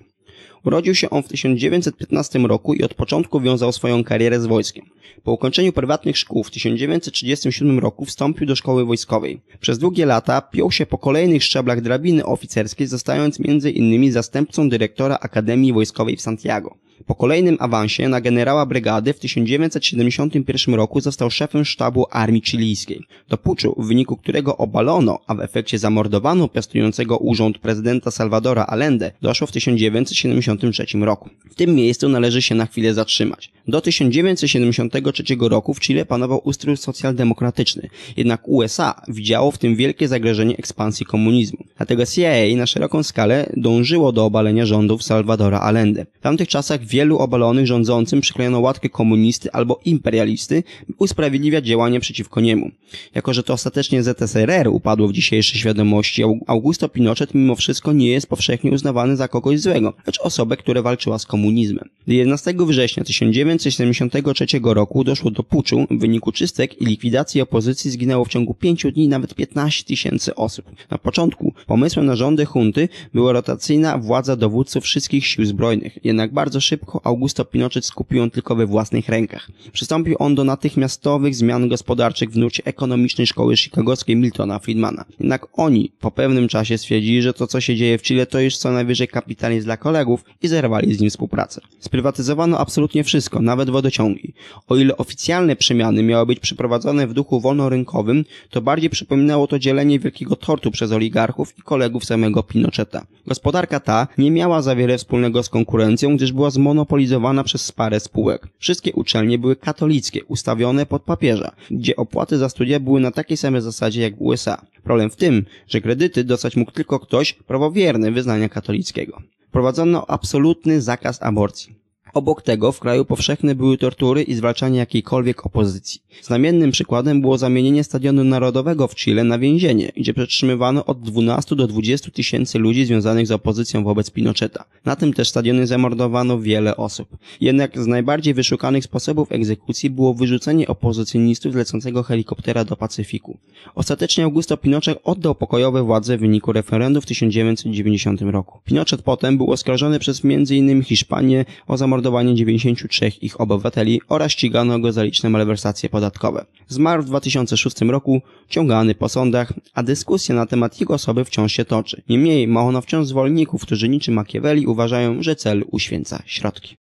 Urodził 0.64 0.94
się 0.94 1.10
on 1.10 1.22
w 1.22 1.28
1915 1.28 2.38
roku 2.38 2.74
i 2.74 2.82
od 2.82 2.94
początku 2.94 3.40
wiązał 3.40 3.72
swoją 3.72 4.04
karierę 4.04 4.40
z 4.40 4.46
wojskiem. 4.46 4.84
Po 5.22 5.32
ukończeniu 5.32 5.72
prywatnych 5.72 6.18
szkół 6.18 6.44
w 6.44 6.50
1937 6.50 7.78
roku 7.78 8.04
wstąpił 8.04 8.46
do 8.46 8.56
szkoły 8.56 8.84
wojskowej. 8.84 9.40
Przez 9.60 9.78
długie 9.78 10.06
lata 10.06 10.40
piął 10.40 10.70
się 10.70 10.86
po 10.86 10.98
kolejnych 10.98 11.44
szczeblach 11.44 11.80
drabiny 11.80 12.24
oficerskiej, 12.24 12.86
zostając 12.86 13.40
między 13.40 13.70
innymi 13.70 14.10
zastępcą 14.10 14.68
dyrektora 14.68 15.18
Akademii 15.20 15.72
Wojskowej 15.72 16.16
w 16.16 16.20
Santiago. 16.20 16.83
Po 17.06 17.14
kolejnym 17.14 17.56
awansie 17.60 18.08
na 18.08 18.20
generała 18.20 18.66
brygady 18.66 19.12
w 19.12 19.18
1971 19.18 20.74
roku 20.74 21.00
został 21.00 21.30
szefem 21.30 21.64
sztabu 21.64 22.06
armii 22.10 22.42
chilijskiej. 22.42 23.06
Do 23.28 23.38
puczu, 23.38 23.74
w 23.78 23.86
wyniku 23.86 24.16
którego 24.16 24.56
obalono, 24.56 25.18
a 25.26 25.34
w 25.34 25.40
efekcie 25.40 25.78
zamordowano 25.78 26.48
piastującego 26.48 27.16
urząd 27.16 27.58
prezydenta 27.58 28.10
Salvadora 28.10 28.64
Allende, 28.64 29.12
doszło 29.22 29.46
w 29.46 29.52
1973 29.52 30.86
roku. 31.00 31.30
W 31.50 31.54
tym 31.54 31.74
miejscu 31.74 32.08
należy 32.08 32.42
się 32.42 32.54
na 32.54 32.66
chwilę 32.66 32.94
zatrzymać. 32.94 33.52
Do 33.68 33.80
1973 33.80 35.24
roku 35.40 35.74
w 35.74 35.80
Chile 35.80 36.06
panował 36.06 36.40
ustrój 36.44 36.76
socjaldemokratyczny, 36.76 37.88
jednak 38.16 38.48
USA 38.48 39.02
widziało 39.08 39.50
w 39.50 39.58
tym 39.58 39.76
wielkie 39.76 40.08
zagrożenie 40.08 40.56
ekspansji 40.56 41.06
komunizmu. 41.06 41.64
Dlatego 41.76 42.06
CIA 42.06 42.56
na 42.56 42.66
szeroką 42.66 43.02
skalę 43.02 43.52
dążyło 43.56 44.12
do 44.12 44.24
obalenia 44.24 44.66
rządów 44.66 45.02
Salvadora 45.02 45.60
Allende. 45.60 46.06
W 46.18 46.20
tamtych 46.20 46.48
czasach 46.48 46.84
wielu 46.94 47.18
obalonych 47.18 47.66
rządzącym 47.66 48.20
przyklejono 48.20 48.60
łatkę 48.60 48.88
komunisty 48.88 49.52
albo 49.52 49.80
imperialisty, 49.84 50.62
by 50.88 50.94
usprawiedliwiać 50.98 51.66
działanie 51.66 52.00
przeciwko 52.00 52.40
niemu. 52.40 52.70
Jako, 53.14 53.34
że 53.34 53.42
to 53.42 53.52
ostatecznie 53.52 54.02
ZSRR 54.02 54.68
upadło 54.68 55.08
w 55.08 55.12
dzisiejszej 55.12 55.60
świadomości, 55.60 56.22
Augusto 56.46 56.88
Pinochet 56.88 57.34
mimo 57.34 57.54
wszystko 57.56 57.92
nie 57.92 58.08
jest 58.08 58.26
powszechnie 58.26 58.70
uznawany 58.70 59.16
za 59.16 59.28
kogoś 59.28 59.60
złego, 59.60 59.94
lecz 60.06 60.20
osobę, 60.20 60.56
która 60.56 60.82
walczyła 60.82 61.18
z 61.18 61.26
komunizmem. 61.26 61.88
11 62.06 62.54
września 62.58 63.04
1973 63.04 64.46
roku 64.64 65.04
doszło 65.04 65.30
do 65.30 65.42
puczu, 65.42 65.86
w 65.90 65.98
wyniku 65.98 66.32
czystek 66.32 66.80
i 66.82 66.86
likwidacji 66.86 67.40
opozycji 67.40 67.90
zginęło 67.90 68.24
w 68.24 68.28
ciągu 68.28 68.54
5 68.54 68.86
dni 68.94 69.08
nawet 69.08 69.34
15 69.34 69.84
tysięcy 69.84 70.34
osób. 70.34 70.64
Na 70.90 70.98
początku 70.98 71.52
pomysłem 71.66 72.06
na 72.06 72.16
rządy 72.16 72.44
hunty 72.44 72.88
była 73.14 73.32
rotacyjna 73.32 73.98
władza 73.98 74.36
dowódców 74.36 74.84
wszystkich 74.84 75.26
sił 75.26 75.44
zbrojnych, 75.44 75.98
jednak 76.04 76.32
bardzo 76.32 76.60
szybko 76.60 76.73
Augusto 77.04 77.44
Pinochet 77.44 77.84
skupił 77.84 78.18
ją 78.18 78.30
tylko 78.30 78.56
we 78.56 78.66
własnych 78.66 79.08
rękach. 79.08 79.50
Przystąpił 79.72 80.16
on 80.18 80.34
do 80.34 80.44
natychmiastowych 80.44 81.34
zmian 81.34 81.68
gospodarczych 81.68 82.30
w 82.30 82.36
nurcie 82.36 82.62
ekonomicznej 82.64 83.26
szkoły 83.26 83.56
chicagowskiej 83.56 84.16
Miltona 84.16 84.58
Friedmana. 84.58 85.04
Jednak 85.20 85.46
oni 85.52 85.92
po 86.00 86.10
pewnym 86.10 86.48
czasie 86.48 86.78
stwierdzili, 86.78 87.22
że 87.22 87.34
to 87.34 87.46
co 87.46 87.60
się 87.60 87.76
dzieje 87.76 87.98
w 87.98 88.02
Chile 88.02 88.26
to 88.26 88.40
już 88.40 88.56
co 88.56 88.72
najwyżej 88.72 89.08
kapitalizm 89.08 89.64
dla 89.64 89.76
kolegów 89.76 90.24
i 90.42 90.48
zerwali 90.48 90.94
z 90.94 91.00
nim 91.00 91.10
współpracę. 91.10 91.60
Sprywatyzowano 91.80 92.58
absolutnie 92.58 93.04
wszystko, 93.04 93.40
nawet 93.40 93.70
wodociągi. 93.70 94.34
O 94.68 94.76
ile 94.76 94.96
oficjalne 94.96 95.56
przemiany 95.56 96.02
miały 96.02 96.26
być 96.26 96.40
przeprowadzone 96.40 97.06
w 97.06 97.12
duchu 97.12 97.40
wolnorynkowym, 97.40 98.24
to 98.50 98.60
bardziej 98.60 98.90
przypominało 98.90 99.46
to 99.46 99.58
dzielenie 99.58 99.98
wielkiego 99.98 100.36
tortu 100.36 100.70
przez 100.70 100.92
oligarchów 100.92 101.58
i 101.58 101.62
kolegów 101.62 102.04
samego 102.04 102.42
Pinocheta. 102.42 103.06
Gospodarka 103.26 103.80
ta 103.80 104.08
nie 104.18 104.30
miała 104.30 104.62
za 104.62 104.76
wiele 104.76 104.98
wspólnego 104.98 105.42
z 105.42 105.48
konkurencją, 105.48 106.16
gdyż 106.16 106.32
była 106.32 106.50
zmonopolizowana 106.64 107.44
przez 107.44 107.72
parę 107.72 108.00
spółek. 108.00 108.48
Wszystkie 108.58 108.92
uczelnie 108.92 109.38
były 109.38 109.56
katolickie, 109.56 110.24
ustawione 110.24 110.86
pod 110.86 111.02
papieża, 111.02 111.52
gdzie 111.70 111.96
opłaty 111.96 112.38
za 112.38 112.48
studia 112.48 112.80
były 112.80 113.00
na 113.00 113.10
takiej 113.10 113.36
samej 113.36 113.60
zasadzie 113.60 114.02
jak 114.02 114.16
w 114.16 114.22
USA. 114.22 114.66
Problem 114.84 115.10
w 115.10 115.16
tym, 115.16 115.44
że 115.68 115.80
kredyty 115.80 116.24
dostać 116.24 116.56
mógł 116.56 116.70
tylko 116.70 117.00
ktoś 117.00 117.32
prawowierny 117.32 118.12
wyznania 118.12 118.48
katolickiego. 118.48 119.22
Prowadzono 119.52 120.06
absolutny 120.10 120.80
zakaz 120.80 121.22
aborcji. 121.22 121.83
Obok 122.14 122.42
tego 122.42 122.72
w 122.72 122.80
kraju 122.80 123.04
powszechne 123.04 123.54
były 123.54 123.78
tortury 123.78 124.22
i 124.22 124.34
zwalczanie 124.34 124.78
jakiejkolwiek 124.78 125.46
opozycji. 125.46 126.00
Znamiennym 126.22 126.70
przykładem 126.70 127.20
było 127.20 127.38
zamienienie 127.38 127.84
Stadionu 127.84 128.24
Narodowego 128.24 128.88
w 128.88 128.94
Chile 128.94 129.24
na 129.24 129.38
więzienie, 129.38 129.92
gdzie 129.96 130.14
przetrzymywano 130.14 130.84
od 130.84 131.00
12 131.00 131.56
do 131.56 131.66
20 131.66 132.10
tysięcy 132.10 132.58
ludzi 132.58 132.84
związanych 132.84 133.26
z 133.26 133.30
opozycją 133.30 133.84
wobec 133.84 134.10
Pinocheta. 134.10 134.64
Na 134.84 134.96
tym 134.96 135.12
też 135.12 135.28
stadionie 135.28 135.66
zamordowano 135.66 136.40
wiele 136.40 136.76
osób. 136.76 137.16
Jednak 137.40 137.82
z 137.82 137.86
najbardziej 137.86 138.34
wyszukanych 138.34 138.84
sposobów 138.84 139.32
egzekucji 139.32 139.90
było 139.90 140.14
wyrzucenie 140.14 140.66
opozycjonistów 140.66 141.52
z 141.52 141.56
lecącego 141.56 142.02
helikoptera 142.02 142.64
do 142.64 142.76
Pacyfiku. 142.76 143.38
Ostatecznie 143.74 144.24
Augusto 144.24 144.56
Pinochet 144.56 144.98
oddał 145.04 145.34
pokojowe 145.34 145.82
władze 145.82 146.16
w 146.16 146.20
wyniku 146.20 146.52
referendum 146.52 147.02
w 147.02 147.06
1990 147.06 148.22
roku. 148.22 148.60
Pinochet 148.64 149.02
potem 149.02 149.36
był 149.36 149.50
oskarżony 149.50 149.98
przez 149.98 150.24
m.in. 150.24 150.82
Hiszpanię 150.82 151.44
o 151.66 151.76
zamordowanie 151.76 152.03
zamordowanie 152.04 152.34
93 152.34 153.08
ich 153.20 153.40
obywateli 153.40 154.00
oraz 154.08 154.32
ścigano 154.32 154.78
go 154.78 154.92
za 154.92 155.02
liczne 155.02 155.30
malwersacje 155.30 155.88
podatkowe. 155.88 156.44
Zmarł 156.68 157.02
w 157.02 157.06
2006 157.06 157.80
roku, 157.80 158.22
ciągany 158.48 158.94
po 158.94 159.08
sądach, 159.08 159.52
a 159.74 159.82
dyskusja 159.82 160.34
na 160.34 160.46
temat 160.46 160.80
jego 160.80 160.94
osoby 160.94 161.24
wciąż 161.24 161.52
się 161.52 161.64
toczy. 161.64 162.02
Niemniej 162.08 162.48
ma 162.48 162.60
ono 162.60 162.80
wciąż 162.80 163.06
zwolenników, 163.06 163.62
którzy 163.62 163.88
niczym 163.88 164.14
Machiavelli 164.14 164.66
uważają, 164.66 165.22
że 165.22 165.36
cel 165.36 165.64
uświęca 165.70 166.22
środki. 166.26 166.76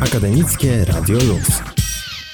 Akademickie 0.00 0.84
Radio 0.84 1.16
Luz. 1.16 1.79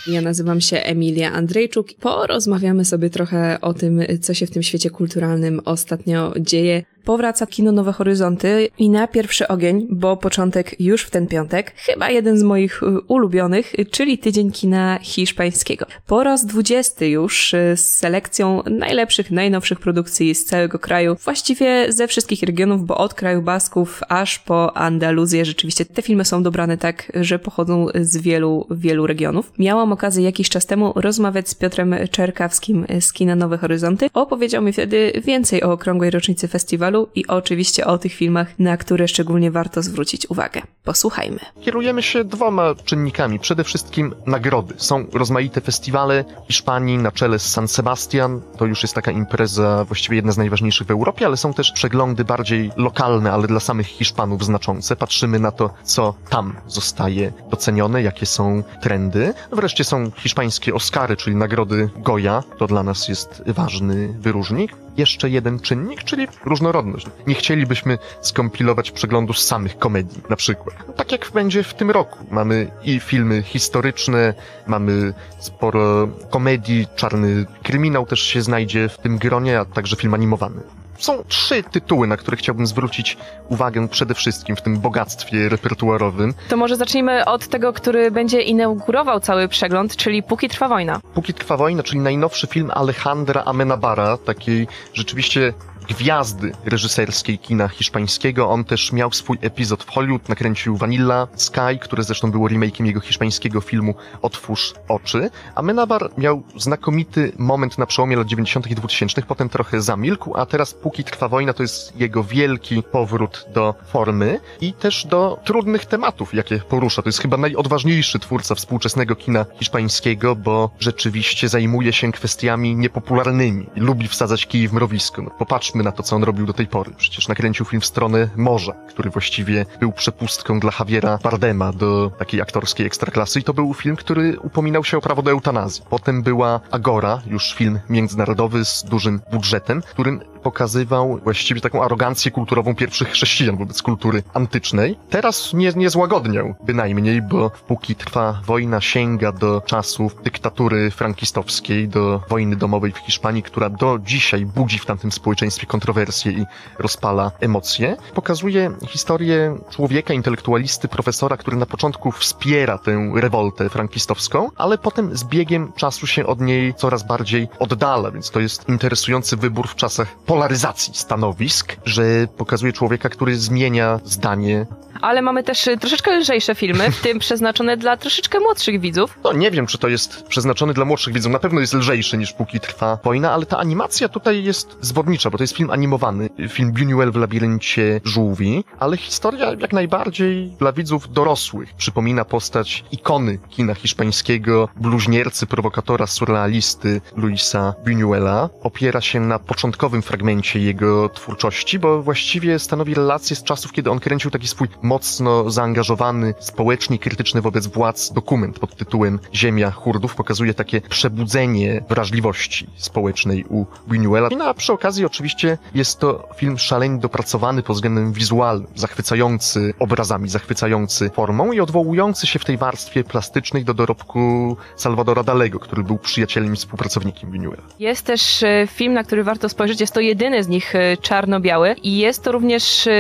Ja 0.07 0.21
nazywam 0.21 0.61
się 0.61 0.77
Emilia 0.77 1.33
Andrzejczuk. 1.33 1.87
Porozmawiamy 2.01 2.85
sobie 2.85 3.11
trochę 3.11 3.59
o 3.61 3.75
tym, 3.75 4.03
co 4.21 4.35
się 4.35 4.47
w 4.47 4.51
tym 4.51 4.63
świecie 4.63 4.91
kulturalnym 4.91 5.61
ostatnio 5.65 6.35
dzieje 6.41 6.83
powraca 7.07 7.47
kino 7.47 7.73
Nowe 7.73 7.93
Horyzonty 7.93 8.69
i 8.79 8.91
na 8.91 9.07
pierwszy 9.09 9.49
ogień, 9.49 9.87
bo 9.91 10.17
początek 10.17 10.81
już 10.81 11.03
w 11.03 11.11
ten 11.11 11.27
piątek, 11.27 11.73
chyba 11.77 12.11
jeden 12.11 12.39
z 12.39 12.43
moich 12.43 12.83
y, 12.83 12.87
ulubionych, 13.09 13.73
czyli 13.91 14.19
tydzień 14.19 14.51
kina 14.53 14.99
hiszpańskiego. 15.03 15.87
Po 16.07 16.25
raz 16.25 16.47
dwudziesty 16.47 17.09
już 17.09 17.55
y, 17.55 17.75
z 17.77 17.95
selekcją 17.95 18.63
najlepszych, 18.71 19.31
najnowszych 19.31 19.81
produkcji 19.81 20.35
z 20.35 20.45
całego 20.45 20.79
kraju, 20.79 21.17
właściwie 21.25 21.93
ze 21.93 22.09
wszystkich 22.09 22.43
regionów, 22.43 22.87
bo 22.87 22.97
od 22.97 23.15
kraju 23.15 23.43
Basków 23.43 24.01
aż 24.09 24.39
po 24.39 24.77
Andaluzję 24.77 25.45
rzeczywiście 25.45 25.85
te 25.85 26.03
filmy 26.03 26.25
są 26.25 26.43
dobrane 26.43 26.79
tak, 26.79 27.13
że 27.15 27.39
pochodzą 27.39 27.87
z 28.01 28.17
wielu, 28.17 28.67
wielu 28.71 29.07
regionów. 29.07 29.53
Miałam 29.59 29.93
okazję 29.97 30.25
jakiś 30.25 30.49
czas 30.49 30.67
temu 30.67 30.93
rozmawiać 30.97 31.49
z 31.49 31.55
Piotrem 31.55 31.95
Czerkawskim 32.11 32.87
z 33.01 33.13
kina 33.13 33.37
Nowe 33.37 33.59
Horyzonty. 33.59 34.11
Opowiedział 34.15 34.63
mi 34.63 34.73
wtedy 34.73 35.13
więcej 35.25 35.63
o 35.63 35.73
okrągłej 35.73 36.11
rocznicy 36.11 36.49
festiwalu, 36.49 37.09
i 37.15 37.27
oczywiście 37.27 37.87
o 37.87 37.99
tych 37.99 38.13
filmach, 38.13 38.59
na 38.59 38.77
które 38.77 39.09
szczególnie 39.09 39.51
warto 39.51 39.83
zwrócić 39.83 40.31
uwagę. 40.31 40.63
Posłuchajmy. 40.85 41.39
Kierujemy 41.61 42.03
się 42.03 42.25
dwoma 42.25 42.75
czynnikami. 42.85 43.39
Przede 43.39 43.65
wszystkim 43.65 44.15
nagrody. 44.27 44.75
Są 44.77 45.07
rozmaite 45.13 45.61
festiwale 45.61 46.25
Hiszpanii 46.47 46.99
na 46.99 47.13
czele 47.13 47.39
z 47.39 47.47
San 47.47 47.69
Sebastian. 47.69 48.41
To 48.59 48.67
już 48.67 48.83
jest 48.83 48.95
taka 48.95 49.11
impreza 49.11 49.85
właściwie 49.85 50.17
jedna 50.17 50.33
z 50.33 50.39
najważniejszych 50.39 50.87
w 50.87 50.91
Europie, 50.91 51.27
ale 51.27 51.37
są 51.37 51.53
też 51.55 51.73
przeglądy 51.73 52.25
bardziej 52.25 52.71
lokalne, 52.77 53.33
ale 53.33 53.47
dla 53.47 53.61
samych 53.61 53.87
Hiszpanów 53.87 54.45
znaczące. 54.45 54.97
Patrzymy 54.97 55.39
na 55.39 55.51
to, 55.51 55.71
co 55.85 56.15
tam 56.31 56.57
zostaje 56.67 57.33
docenione, 57.51 58.03
jakie 58.03 58.27
są 58.27 58.63
trendy. 58.83 59.35
Wreszcie 59.53 59.85
są 59.87 60.11
hiszpańskie 60.11 60.75
Oscary, 60.75 61.17
czyli 61.17 61.37
nagrody 61.37 61.91
Goya. 61.97 62.43
To 62.59 62.67
dla 62.67 62.83
nas 62.83 63.09
jest 63.09 63.43
ważny 63.47 64.09
wyróżnik 64.19 64.73
jeszcze 64.97 65.31
jeden 65.31 65.61
czynnik, 65.61 66.05
czyli 66.05 66.29
różnorodność. 66.45 67.07
Nie 67.27 67.35
chcielibyśmy 67.35 67.99
skompilować 68.21 68.91
przeglądu 68.91 69.33
z 69.33 69.45
samych 69.45 69.79
komedii, 69.79 70.23
na 70.31 70.37
przykład. 70.37 70.97
Tak 70.97 71.13
jak 71.13 71.31
będzie 71.35 71.63
w 71.63 71.75
tym 71.75 71.91
roku. 71.91 72.19
Mamy 72.31 72.71
i 72.83 73.01
filmy 73.01 73.43
historyczne, 73.43 74.35
mamy 74.67 75.15
sporo 75.39 76.09
komedii, 76.31 76.87
czarny 76.97 77.47
kryminał 77.63 78.07
też 78.07 78.21
się 78.21 78.43
znajdzie 78.43 78.89
w 78.89 78.99
tym 78.99 79.19
gronie, 79.19 79.61
a 79.61 79.65
także 79.65 79.97
film 79.97 80.15
animowany. 80.15 80.63
Są 80.99 81.25
trzy 81.29 81.63
tytuły, 81.63 82.07
na 82.07 82.17
które 82.17 82.37
chciałbym 82.37 82.67
zwrócić 82.67 83.17
uwagę 83.49 83.89
przede 83.89 84.15
wszystkim 84.15 84.57
w 84.57 84.63
tym 84.63 84.79
bogactwie 84.79 85.49
repertuarowym. 85.49 86.35
To 86.49 86.57
może 86.57 86.77
zacznijmy 86.77 87.25
od 87.25 87.49
tego, 87.49 87.73
który 87.73 88.11
będzie 88.11 88.43
inaugurował 88.43 89.21
cały 89.21 89.49
przegląd, 89.49 89.97
czyli 89.97 90.23
Póki 90.23 90.49
trwa 90.49 90.69
wojna. 90.69 91.01
Póki 91.15 91.35
trwa 91.35 91.57
wojna, 91.57 91.83
czyli 91.83 92.01
najnowszy 92.01 92.47
film 92.47 92.71
Alejandra 92.75 93.43
Amenabara, 93.45 94.17
takiej 94.17 94.69
rzeczywiście 94.95 95.53
gwiazdy 95.89 96.53
reżyserskiej 96.65 97.39
kina 97.39 97.69
hiszpańskiego. 97.69 98.51
On 98.51 98.65
też 98.65 98.93
miał 98.93 99.13
swój 99.13 99.39
epizod 99.41 99.85
w 99.85 99.91
Hollywood, 99.91 100.29
nakręcił 100.29 100.77
Vanilla 100.77 101.29
Sky, 101.37 101.79
które 101.81 102.03
zresztą 102.03 102.31
było 102.31 102.49
remake'iem 102.49 102.85
jego 102.85 103.01
hiszpańskiego 103.01 103.61
filmu 103.61 103.95
Otwórz 104.23 104.75
oczy. 104.89 105.31
A 105.55 105.63
Menabar 105.63 106.11
miał 106.19 106.43
znakomity 106.57 107.33
moment 107.39 107.79
na 107.79 107.87
przełomie 107.87 108.17
lat 108.17 108.27
90. 108.27 108.71
i 108.71 108.75
2000, 108.75 109.23
potem 109.23 109.49
trochę 109.49 109.81
zamilkł, 109.81 110.37
a 110.37 110.47
teraz 110.47 110.75
póki 110.75 111.05
trwa 111.05 111.29
wojna, 111.29 111.53
to 111.53 111.63
jest 111.63 111.97
jego 111.97 112.25
wielki 112.25 112.83
powrót 112.83 113.47
do 113.55 113.75
formy 113.87 114.41
i 114.61 114.73
też 114.73 115.07
do 115.07 115.39
trudnych 115.45 115.87
tematów, 115.87 116.35
jakie 116.35 116.59
porusza. 116.59 117.03
To 117.03 117.09
jest 117.09 117.23
chyba 117.23 117.37
najodważniejszy 117.37 118.19
twórca 118.19 118.55
współczesnego 118.55 119.17
kina 119.17 119.47
hiszpańskiego, 119.59 120.37
bo 120.37 120.71
rzeczywiście 120.81 121.49
zajmuje 121.49 121.93
się 121.93 122.13
kwestiami 122.13 122.77
niepopularnymi. 122.77 123.67
Lubi 123.77 124.09
wsadzać 124.09 124.47
kij 124.47 124.69
w 124.69 124.73
mrowisko. 124.73 125.23
No, 125.23 125.31
popatrzmy 125.31 125.76
Na 125.83 125.93
to, 125.93 126.03
co 126.03 126.17
on 126.17 126.25
robił 126.25 126.47
do 126.47 126.53
tej 126.53 126.67
pory. 126.67 126.91
Przecież 126.97 127.29
nakręcił 127.29 127.67
film 127.67 127.81
w 127.81 127.87
stronę 127.87 128.29
morza, 128.37 128.73
który 128.89 129.11
właściwie 129.11 129.67
był 129.81 129.93
przepustką 129.93 130.61
dla 130.61 130.73
Javiera 130.79 131.19
Bardema 131.23 131.73
do 131.73 132.11
takiej 132.19 132.41
aktorskiej 132.41 132.87
ekstraklasy 132.87 133.41
i 133.41 133.43
to 133.43 133.55
był 133.55 133.75
film, 133.75 133.97
który 133.97 134.39
upominał 134.41 134.85
się 134.85 134.99
o 134.99 135.01
prawo 135.01 135.23
do 135.23 135.31
eutanazji. 135.31 135.85
Potem 135.91 136.23
była 136.23 136.61
Agora, 136.71 137.23
już 137.27 137.55
film 137.55 137.81
międzynarodowy 137.89 138.65
z 138.65 138.85
dużym 138.85 139.21
budżetem, 139.33 139.83
którym 139.83 140.21
pokazywał 140.47 141.21
właściwie 141.25 141.61
taką 141.61 141.83
arogancję 141.83 142.31
kulturową 142.31 142.75
pierwszych 142.75 143.09
chrześcijan 143.09 143.57
wobec 143.57 143.83
kultury 143.83 144.23
antycznej. 144.35 144.99
Teraz 145.11 145.55
nie, 145.55 145.73
nie 145.77 145.91
złagodniał 145.91 146.55
bynajmniej, 146.63 147.23
bo 147.23 147.51
póki 147.67 147.95
trwa 147.95 148.41
wojna, 148.47 148.81
sięga 148.81 149.33
do 149.33 149.61
czasów 149.61 150.23
dyktatury 150.23 150.91
frankistowskiej, 150.91 151.89
do 151.89 152.23
wojny 152.29 152.57
domowej 152.57 152.93
w 152.93 152.99
Hiszpanii, 152.99 153.43
która 153.43 153.71
do 153.71 153.99
dzisiaj 154.05 154.47
budzi 154.47 154.79
w 154.79 154.87
tamtym 154.87 155.13
społeczeństwie 155.13 155.67
kontrowersje 155.67 156.33
i 156.33 156.45
rozpala 156.79 157.33
emocje. 157.41 157.97
Pokazuje 158.15 158.71
historię 158.89 159.59
człowieka, 159.71 160.15
intelektualisty, 160.15 160.89
profesora, 160.89 161.37
który 161.37 161.57
na 161.57 161.67
początku 161.67 162.13
wspiera 162.13 162.79
tę 162.79 163.11
rewoltę 163.15 163.71
frankistowską, 163.71 164.51
ale 164.57 164.79
potem 164.79 165.17
z 165.17 165.25
biegiem 165.25 165.73
czasu 165.77 166.07
się 166.07 166.27
od 166.27 166.41
niej 166.41 166.75
coraz 166.75 167.07
bardziej 167.07 167.49
oddala, 167.59 168.11
więc 168.11 168.31
to 168.31 168.41
jest 168.41 168.69
interesujący 168.69 169.37
wybór 169.37 169.69
w 169.69 169.75
czasach 169.75 170.09
polaryzacji 170.37 170.95
stanowisk, 170.95 171.77
że 171.85 172.05
pokazuje 172.37 172.73
człowieka, 172.73 173.09
który 173.09 173.37
zmienia 173.37 174.01
zdanie. 174.05 174.67
Ale 175.01 175.23
mamy 175.23 175.43
też 175.43 175.67
y, 175.67 175.77
troszeczkę 175.77 176.19
lżejsze 176.19 176.55
filmy, 176.55 176.91
w 176.91 177.01
tym 177.01 177.19
przeznaczone 177.19 177.77
dla 177.77 177.97
troszeczkę 177.97 178.41
młodszych 178.41 178.81
widzów. 178.81 179.19
No 179.25 179.33
nie 179.33 179.51
wiem, 179.51 179.67
czy 179.67 179.79
to 179.79 179.89
jest 179.89 180.23
przeznaczony 180.23 180.75
dla 180.75 180.85
młodszych 180.85 181.15
widzów, 181.15 181.33
na 181.33 181.39
pewno 181.39 181.61
jest 181.61 181.75
lżejszy 181.75 182.19
niż 182.19 182.33
póki 182.33 182.61
trwa 182.61 182.99
wojna, 183.05 183.33
ale 183.33 183.47
ta 183.47 183.59
animacja 183.59 184.09
tutaj 184.09 184.45
jest 184.45 184.77
zwodnicza, 184.81 185.31
bo 185.31 185.39
to 185.39 185.45
jest 185.45 185.57
film 185.57 185.71
animowany, 185.71 186.31
film 186.49 186.73
Buñuel 186.73 187.13
w 187.13 187.17
labiryncie 187.17 188.01
żółwi, 188.05 188.65
ale 188.79 188.97
historia 188.97 189.53
jak 189.61 189.73
najbardziej 189.73 190.51
dla 190.59 190.73
widzów 190.73 191.13
dorosłych. 191.13 191.75
Przypomina 191.75 192.25
postać 192.25 192.85
ikony 192.93 193.39
kina 193.51 193.75
hiszpańskiego, 193.75 194.69
bluźniercy, 194.77 195.47
prowokatora, 195.47 196.07
surrealisty 196.07 197.01
Luisa 197.17 197.75
Buñuela. 197.87 198.49
Opiera 198.63 199.01
się 199.01 199.21
na 199.21 199.39
początkowym 199.39 200.03
fragmencie 200.03 200.26
jego 200.55 201.09
twórczości, 201.09 201.79
bo 201.79 202.03
właściwie 202.03 202.59
stanowi 202.59 202.95
relację 202.95 203.37
z 203.37 203.43
czasów, 203.43 203.73
kiedy 203.73 203.91
on 203.91 204.01
kręcił 204.01 204.31
taki 204.31 204.49
swój 204.49 204.69
mocno 204.83 205.51
zaangażowany, 205.51 206.35
społecznie 206.41 206.99
krytyczny 206.99 207.41
wobec 207.41 207.67
władz 207.67 208.13
dokument 208.13 208.59
pod 208.59 208.77
tytułem 208.77 209.19
Ziemia 209.35 209.71
Hurdów. 209.71 210.15
Pokazuje 210.15 210.55
takie 210.55 210.81
przebudzenie 210.81 211.85
wrażliwości 211.89 212.67
społecznej 212.77 213.45
u 213.49 213.67
Buñuela. 213.89 214.37
No, 214.37 214.45
a 214.45 214.55
przy 214.55 214.73
okazji 214.73 215.05
oczywiście 215.05 215.59
jest 215.75 215.99
to 215.99 216.29
film 216.37 216.59
szalenie 216.59 216.99
dopracowany 216.99 217.63
pod 217.63 217.77
względem 217.77 218.13
wizualnym, 218.13 218.69
zachwycający 218.75 219.75
obrazami, 219.79 220.29
zachwycający 220.29 221.11
formą 221.11 221.53
i 221.53 221.61
odwołujący 221.61 222.27
się 222.27 222.39
w 222.39 222.45
tej 222.45 222.59
warstwie 222.59 223.05
plastycznej 223.05 223.65
do 223.65 223.75
dorobku 223.75 224.57
Salvadora 224.77 225.23
Dalego, 225.23 225.59
który 225.59 225.83
był 225.85 225.99
przyjacielem 225.99 226.53
i 226.55 226.57
współpracownikiem 226.57 227.31
Buñuela. 227.31 227.63
Jest 227.79 228.07
też 228.07 228.43
e, 228.43 228.67
film, 228.71 228.93
na 228.93 229.05
który 229.05 229.25
warto 229.25 229.49
spojrzeć, 229.49 229.81
jest 229.81 229.95
to 229.95 230.01
jedyny 230.07 230.43
z 230.45 230.49
nich 230.49 230.75
e, 230.75 230.97
czarno-biały 230.97 231.75
i 231.83 231.99
jest 231.99 232.23
to 232.23 232.33
również 232.33 232.87
e, 232.87 232.93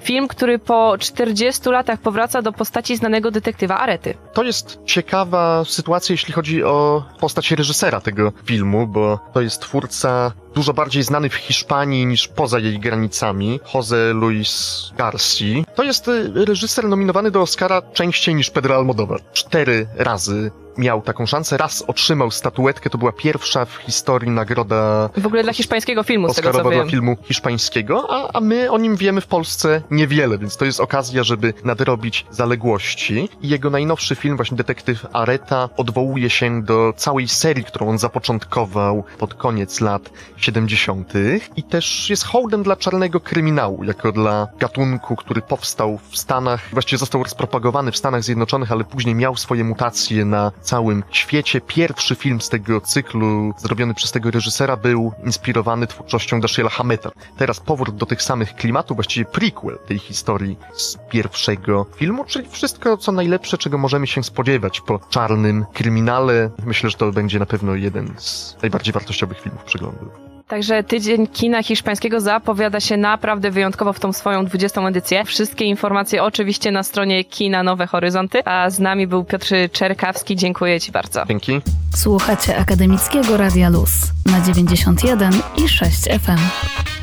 film, 0.00 0.28
który 0.28 0.58
po 0.58 0.98
40 0.98 1.68
latach 1.68 2.00
powraca 2.00 2.42
do 2.42 2.52
postaci 2.52 2.96
znanego 2.96 3.30
detektywa 3.30 3.78
Arety. 3.78 4.14
To 4.32 4.42
jest 4.42 4.78
ciekawa 4.84 5.64
sytuacja, 5.64 6.12
jeśli 6.12 6.34
chodzi 6.34 6.64
o 6.64 7.04
postać 7.20 7.50
reżysera 7.50 8.00
tego 8.00 8.32
filmu, 8.44 8.86
bo 8.86 9.18
to 9.34 9.40
jest 9.40 9.60
twórca 9.60 10.32
dużo 10.54 10.72
bardziej 10.74 11.02
znany 11.02 11.28
w 11.30 11.34
Hiszpanii 11.34 12.06
niż 12.06 12.28
poza 12.28 12.58
jej 12.58 12.78
granicami, 12.80 13.60
Jose 13.74 14.12
Luis 14.12 14.82
Garci. 14.96 15.64
To 15.74 15.82
jest 15.82 16.08
y, 16.08 16.44
reżyser 16.44 16.84
nominowany 16.84 17.30
do 17.30 17.42
Oscara 17.42 17.82
częściej 17.82 18.34
niż 18.34 18.50
Pedro 18.50 18.76
Almodovar. 18.76 19.20
Cztery 19.32 19.86
razy 19.96 20.50
miał 20.78 21.02
taką 21.02 21.26
szansę. 21.26 21.56
Raz 21.56 21.84
otrzymał 21.86 22.30
statuetkę, 22.30 22.90
to 22.90 22.98
była 22.98 23.12
pierwsza 23.12 23.64
w 23.64 23.76
historii 23.76 24.30
nagroda 24.30 25.10
W 25.16 25.26
ogóle 25.26 25.42
dla 25.42 25.52
hiszpańskiego 25.52 26.02
filmu, 26.02 26.32
z 26.32 26.36
tego 26.36 26.52
co 26.52 26.70
wiem. 26.70 26.90
filmu 26.90 27.16
hiszpańskiego, 27.22 28.06
a, 28.10 28.32
a 28.32 28.40
my 28.40 28.70
o 28.70 28.78
nim 28.78 28.96
wiemy 28.96 29.20
w 29.20 29.26
Polsce 29.26 29.82
niewiele, 29.90 30.38
więc 30.38 30.56
to 30.56 30.64
jest 30.64 30.80
okazja, 30.80 31.22
żeby 31.22 31.54
nadrobić 31.64 32.26
zaległości. 32.30 33.28
I 33.42 33.48
jego 33.48 33.70
najnowszy 33.70 34.14
film, 34.14 34.36
właśnie 34.36 34.56
Detektyw 34.56 35.06
Areta, 35.12 35.68
odwołuje 35.76 36.30
się 36.30 36.62
do 36.62 36.92
całej 36.96 37.28
serii, 37.28 37.64
którą 37.64 37.88
on 37.88 37.98
zapoczątkował 37.98 39.04
pod 39.18 39.34
koniec 39.34 39.80
lat 39.80 40.10
70. 40.44 41.12
i 41.56 41.62
też 41.62 42.10
jest 42.10 42.24
hołdem 42.24 42.62
dla 42.62 42.76
czarnego 42.76 43.20
kryminału, 43.20 43.84
jako 43.84 44.12
dla 44.12 44.48
gatunku, 44.58 45.16
który 45.16 45.42
powstał 45.42 45.98
w 46.10 46.18
Stanach, 46.18 46.68
właściwie 46.72 46.98
został 46.98 47.22
rozpropagowany 47.22 47.92
w 47.92 47.96
Stanach 47.96 48.22
Zjednoczonych, 48.22 48.72
ale 48.72 48.84
później 48.84 49.14
miał 49.14 49.36
swoje 49.36 49.64
mutacje 49.64 50.24
na 50.24 50.52
całym 50.60 51.02
świecie. 51.10 51.60
Pierwszy 51.60 52.14
film 52.14 52.40
z 52.40 52.48
tego 52.48 52.80
cyklu, 52.80 53.52
zrobiony 53.58 53.94
przez 53.94 54.12
tego 54.12 54.30
reżysera, 54.30 54.76
był 54.76 55.12
inspirowany 55.24 55.86
twórczością 55.86 56.40
Dashiela 56.40 56.70
Hameta. 56.70 57.10
Teraz 57.36 57.60
powrót 57.60 57.96
do 57.96 58.06
tych 58.06 58.22
samych 58.22 58.54
klimatów, 58.54 58.96
właściwie 58.96 59.26
prequel 59.26 59.78
tej 59.86 59.98
historii 59.98 60.58
z 60.74 60.96
pierwszego 61.10 61.86
filmu, 61.96 62.24
czyli 62.24 62.48
wszystko 62.48 62.96
co 62.96 63.12
najlepsze, 63.12 63.58
czego 63.58 63.78
możemy 63.78 64.06
się 64.06 64.24
spodziewać 64.24 64.80
po 64.80 64.98
czarnym 64.98 65.64
kryminale. 65.72 66.50
Myślę, 66.66 66.90
że 66.90 66.96
to 66.96 67.12
będzie 67.12 67.38
na 67.38 67.46
pewno 67.46 67.74
jeden 67.74 68.14
z 68.18 68.56
najbardziej 68.62 68.92
wartościowych 68.92 69.40
filmów 69.40 69.64
przeglądu. 69.64 70.33
Także 70.48 70.82
tydzień 70.82 71.26
kina 71.26 71.62
hiszpańskiego 71.62 72.20
zapowiada 72.20 72.80
się 72.80 72.96
naprawdę 72.96 73.50
wyjątkowo 73.50 73.92
w 73.92 74.00
tą 74.00 74.12
swoją 74.12 74.44
20. 74.44 74.80
edycję. 74.80 75.24
Wszystkie 75.24 75.64
informacje 75.64 76.22
oczywiście 76.22 76.70
na 76.70 76.82
stronie 76.82 77.24
Kina 77.24 77.62
Nowe 77.62 77.86
Horyzonty, 77.86 78.44
a 78.44 78.70
z 78.70 78.78
nami 78.78 79.06
był 79.06 79.24
Piotr 79.24 79.48
Czerkawski. 79.72 80.36
Dziękuję 80.36 80.80
Ci 80.80 80.92
bardzo. 80.92 81.24
Dzięki. 81.28 81.60
Słuchacie 81.96 82.56
Akademickiego 82.58 83.36
Radia 83.36 83.68
Luz 83.68 83.90
na 84.26 84.40
91 84.40 85.32
i 85.64 85.68
6 85.68 86.02
FM. 86.02 86.93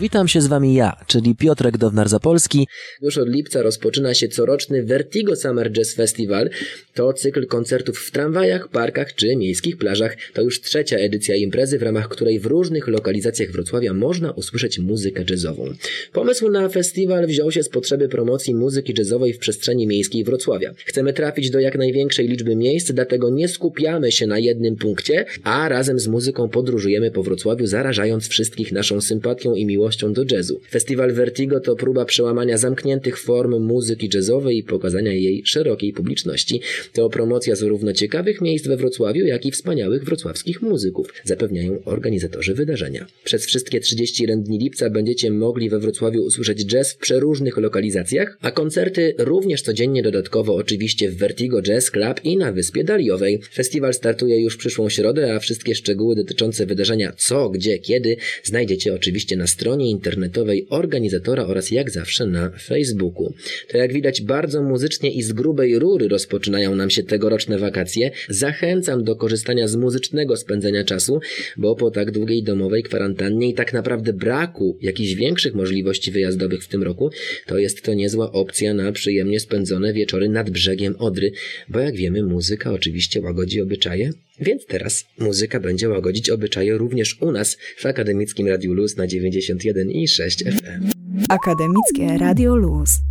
Witam 0.00 0.28
się 0.28 0.40
z 0.40 0.46
Wami 0.46 0.74
ja, 0.74 0.92
czyli 1.06 1.34
Piotrek 1.34 1.78
Downar-Zapolski. 1.78 2.64
Już 3.02 3.18
od 3.18 3.28
lipca 3.28 3.62
rozpoczyna 3.62 4.14
się 4.14 4.28
coroczny 4.28 4.82
Vertigo 4.82 5.36
Summer 5.36 5.72
Jazz 5.72 5.94
Festival. 5.94 6.50
To 6.94 7.12
cykl 7.12 7.46
koncertów 7.46 7.98
w 7.98 8.10
tramwajach, 8.10 8.68
parkach 8.68 9.14
czy 9.14 9.36
miejskich 9.36 9.76
plażach. 9.76 10.16
To 10.34 10.42
już 10.42 10.60
trzecia 10.60 10.96
edycja 10.96 11.36
imprezy, 11.36 11.78
w 11.78 11.82
ramach 11.82 12.08
której 12.08 12.40
w 12.40 12.46
różnych 12.46 12.88
lokalizacjach 12.88 13.50
Wrocławia 13.50 13.94
można 13.94 14.30
usłyszeć 14.30 14.78
muzykę 14.78 15.24
jazzową. 15.30 15.74
Pomysł 16.12 16.50
na 16.50 16.68
festiwal 16.68 17.26
wziął 17.26 17.52
się 17.52 17.62
z 17.62 17.68
potrzeby 17.68 18.08
promocji 18.08 18.54
muzyki 18.54 18.94
jazzowej 18.98 19.32
w 19.32 19.38
przestrzeni 19.38 19.86
miejskiej 19.86 20.24
Wrocławia. 20.24 20.72
Chcemy 20.84 21.12
trafić 21.12 21.50
do 21.50 21.60
jak 21.60 21.78
największej 21.78 22.28
liczby 22.28 22.56
miejsc, 22.56 22.92
dlatego 22.92 23.30
nie 23.30 23.48
skupiamy 23.48 24.12
się 24.12 24.26
na 24.26 24.38
jednym 24.38 24.76
punkcie, 24.76 25.24
a 25.44 25.68
razem 25.68 25.98
z 25.98 26.08
muzyką 26.08 26.48
podróżujemy 26.48 27.10
po 27.10 27.22
Wrocławiu, 27.22 27.66
zarażając 27.66 28.28
wszystkich 28.28 28.72
naszą 28.72 29.00
sympatią 29.00 29.54
i 29.54 29.66
miłością 29.66 29.89
do 30.12 30.24
jazzu. 30.30 30.60
Festiwal 30.70 31.12
Vertigo 31.12 31.60
to 31.60 31.76
próba 31.76 32.04
przełamania 32.04 32.58
zamkniętych 32.58 33.18
form 33.18 33.62
muzyki 33.62 34.08
jazzowej 34.14 34.58
i 34.58 34.62
pokazania 34.62 35.12
jej 35.12 35.42
szerokiej 35.44 35.92
publiczności. 35.92 36.60
To 36.92 37.10
promocja 37.10 37.56
zarówno 37.56 37.92
ciekawych 37.92 38.40
miejsc 38.40 38.66
we 38.66 38.76
Wrocławiu, 38.76 39.26
jak 39.26 39.46
i 39.46 39.50
wspaniałych 39.50 40.04
wrocławskich 40.04 40.62
muzyków, 40.62 41.14
zapewniają 41.24 41.78
organizatorzy 41.84 42.54
wydarzenia. 42.54 43.06
Przez 43.24 43.46
wszystkie 43.46 43.80
31 43.80 44.42
dni 44.42 44.58
lipca 44.58 44.90
będziecie 44.90 45.30
mogli 45.30 45.70
we 45.70 45.78
Wrocławiu 45.78 46.22
usłyszeć 46.22 46.66
jazz 46.66 46.92
w 46.92 46.96
przeróżnych 46.96 47.56
lokalizacjach, 47.56 48.38
a 48.40 48.50
koncerty 48.50 49.14
również 49.18 49.62
codziennie 49.62 50.02
dodatkowo 50.02 50.54
oczywiście 50.54 51.10
w 51.10 51.16
Vertigo 51.16 51.62
Jazz 51.62 51.90
Club 51.90 52.24
i 52.24 52.36
na 52.36 52.52
Wyspie 52.52 52.84
Daliowej. 52.84 53.40
Festiwal 53.52 53.94
startuje 53.94 54.40
już 54.40 54.56
przyszłą 54.56 54.88
środę, 54.88 55.34
a 55.34 55.38
wszystkie 55.38 55.74
szczegóły 55.74 56.16
dotyczące 56.16 56.66
wydarzenia 56.66 57.12
co, 57.16 57.50
gdzie, 57.50 57.78
kiedy 57.78 58.16
znajdziecie 58.44 58.94
oczywiście 58.94 59.36
na 59.36 59.46
stronie 59.46 59.79
internetowej 59.86 60.66
organizatora 60.68 61.46
oraz 61.46 61.70
jak 61.70 61.90
zawsze 61.90 62.26
na 62.26 62.50
Facebooku. 62.50 63.34
To 63.68 63.78
jak 63.78 63.92
widać 63.92 64.22
bardzo 64.22 64.62
muzycznie 64.62 65.10
i 65.10 65.22
z 65.22 65.32
grubej 65.32 65.78
rury 65.78 66.08
rozpoczynają 66.08 66.76
nam 66.76 66.90
się 66.90 67.02
tegoroczne 67.02 67.58
wakacje. 67.58 68.10
Zachęcam 68.28 69.04
do 69.04 69.16
korzystania 69.16 69.68
z 69.68 69.76
muzycznego 69.76 70.36
spędzenia 70.36 70.84
czasu, 70.84 71.20
bo 71.56 71.74
po 71.74 71.90
tak 71.90 72.10
długiej 72.10 72.42
domowej 72.42 72.82
kwarantannie 72.82 73.48
i 73.48 73.54
tak 73.54 73.72
naprawdę 73.72 74.12
braku 74.12 74.78
jakichś 74.80 75.14
większych 75.14 75.54
możliwości 75.54 76.10
wyjazdowych 76.10 76.64
w 76.64 76.68
tym 76.68 76.82
roku, 76.82 77.10
to 77.46 77.58
jest 77.58 77.82
to 77.82 77.94
niezła 77.94 78.32
opcja 78.32 78.74
na 78.74 78.92
przyjemnie 78.92 79.40
spędzone 79.40 79.92
wieczory 79.92 80.28
nad 80.28 80.50
brzegiem 80.50 80.94
Odry, 80.98 81.32
bo 81.68 81.78
jak 81.78 81.96
wiemy 81.96 82.22
muzyka 82.22 82.72
oczywiście 82.72 83.20
łagodzi 83.20 83.60
obyczaje, 83.60 84.10
więc 84.40 84.66
teraz 84.66 85.04
muzyka 85.18 85.60
będzie 85.60 85.88
łagodzić 85.88 86.30
obyczaje 86.30 86.78
również 86.78 87.22
u 87.22 87.32
nas 87.32 87.56
w 87.76 87.86
Akademickim 87.86 88.48
Radiu 88.48 88.74
Luz 88.74 88.96
na 88.96 89.06
91 89.06 89.90
i 89.90 90.08
6 90.08 90.44
FM. 90.44 90.90
Akademickie 91.28 92.18
Radio 92.18 92.56
Luz. 92.56 93.09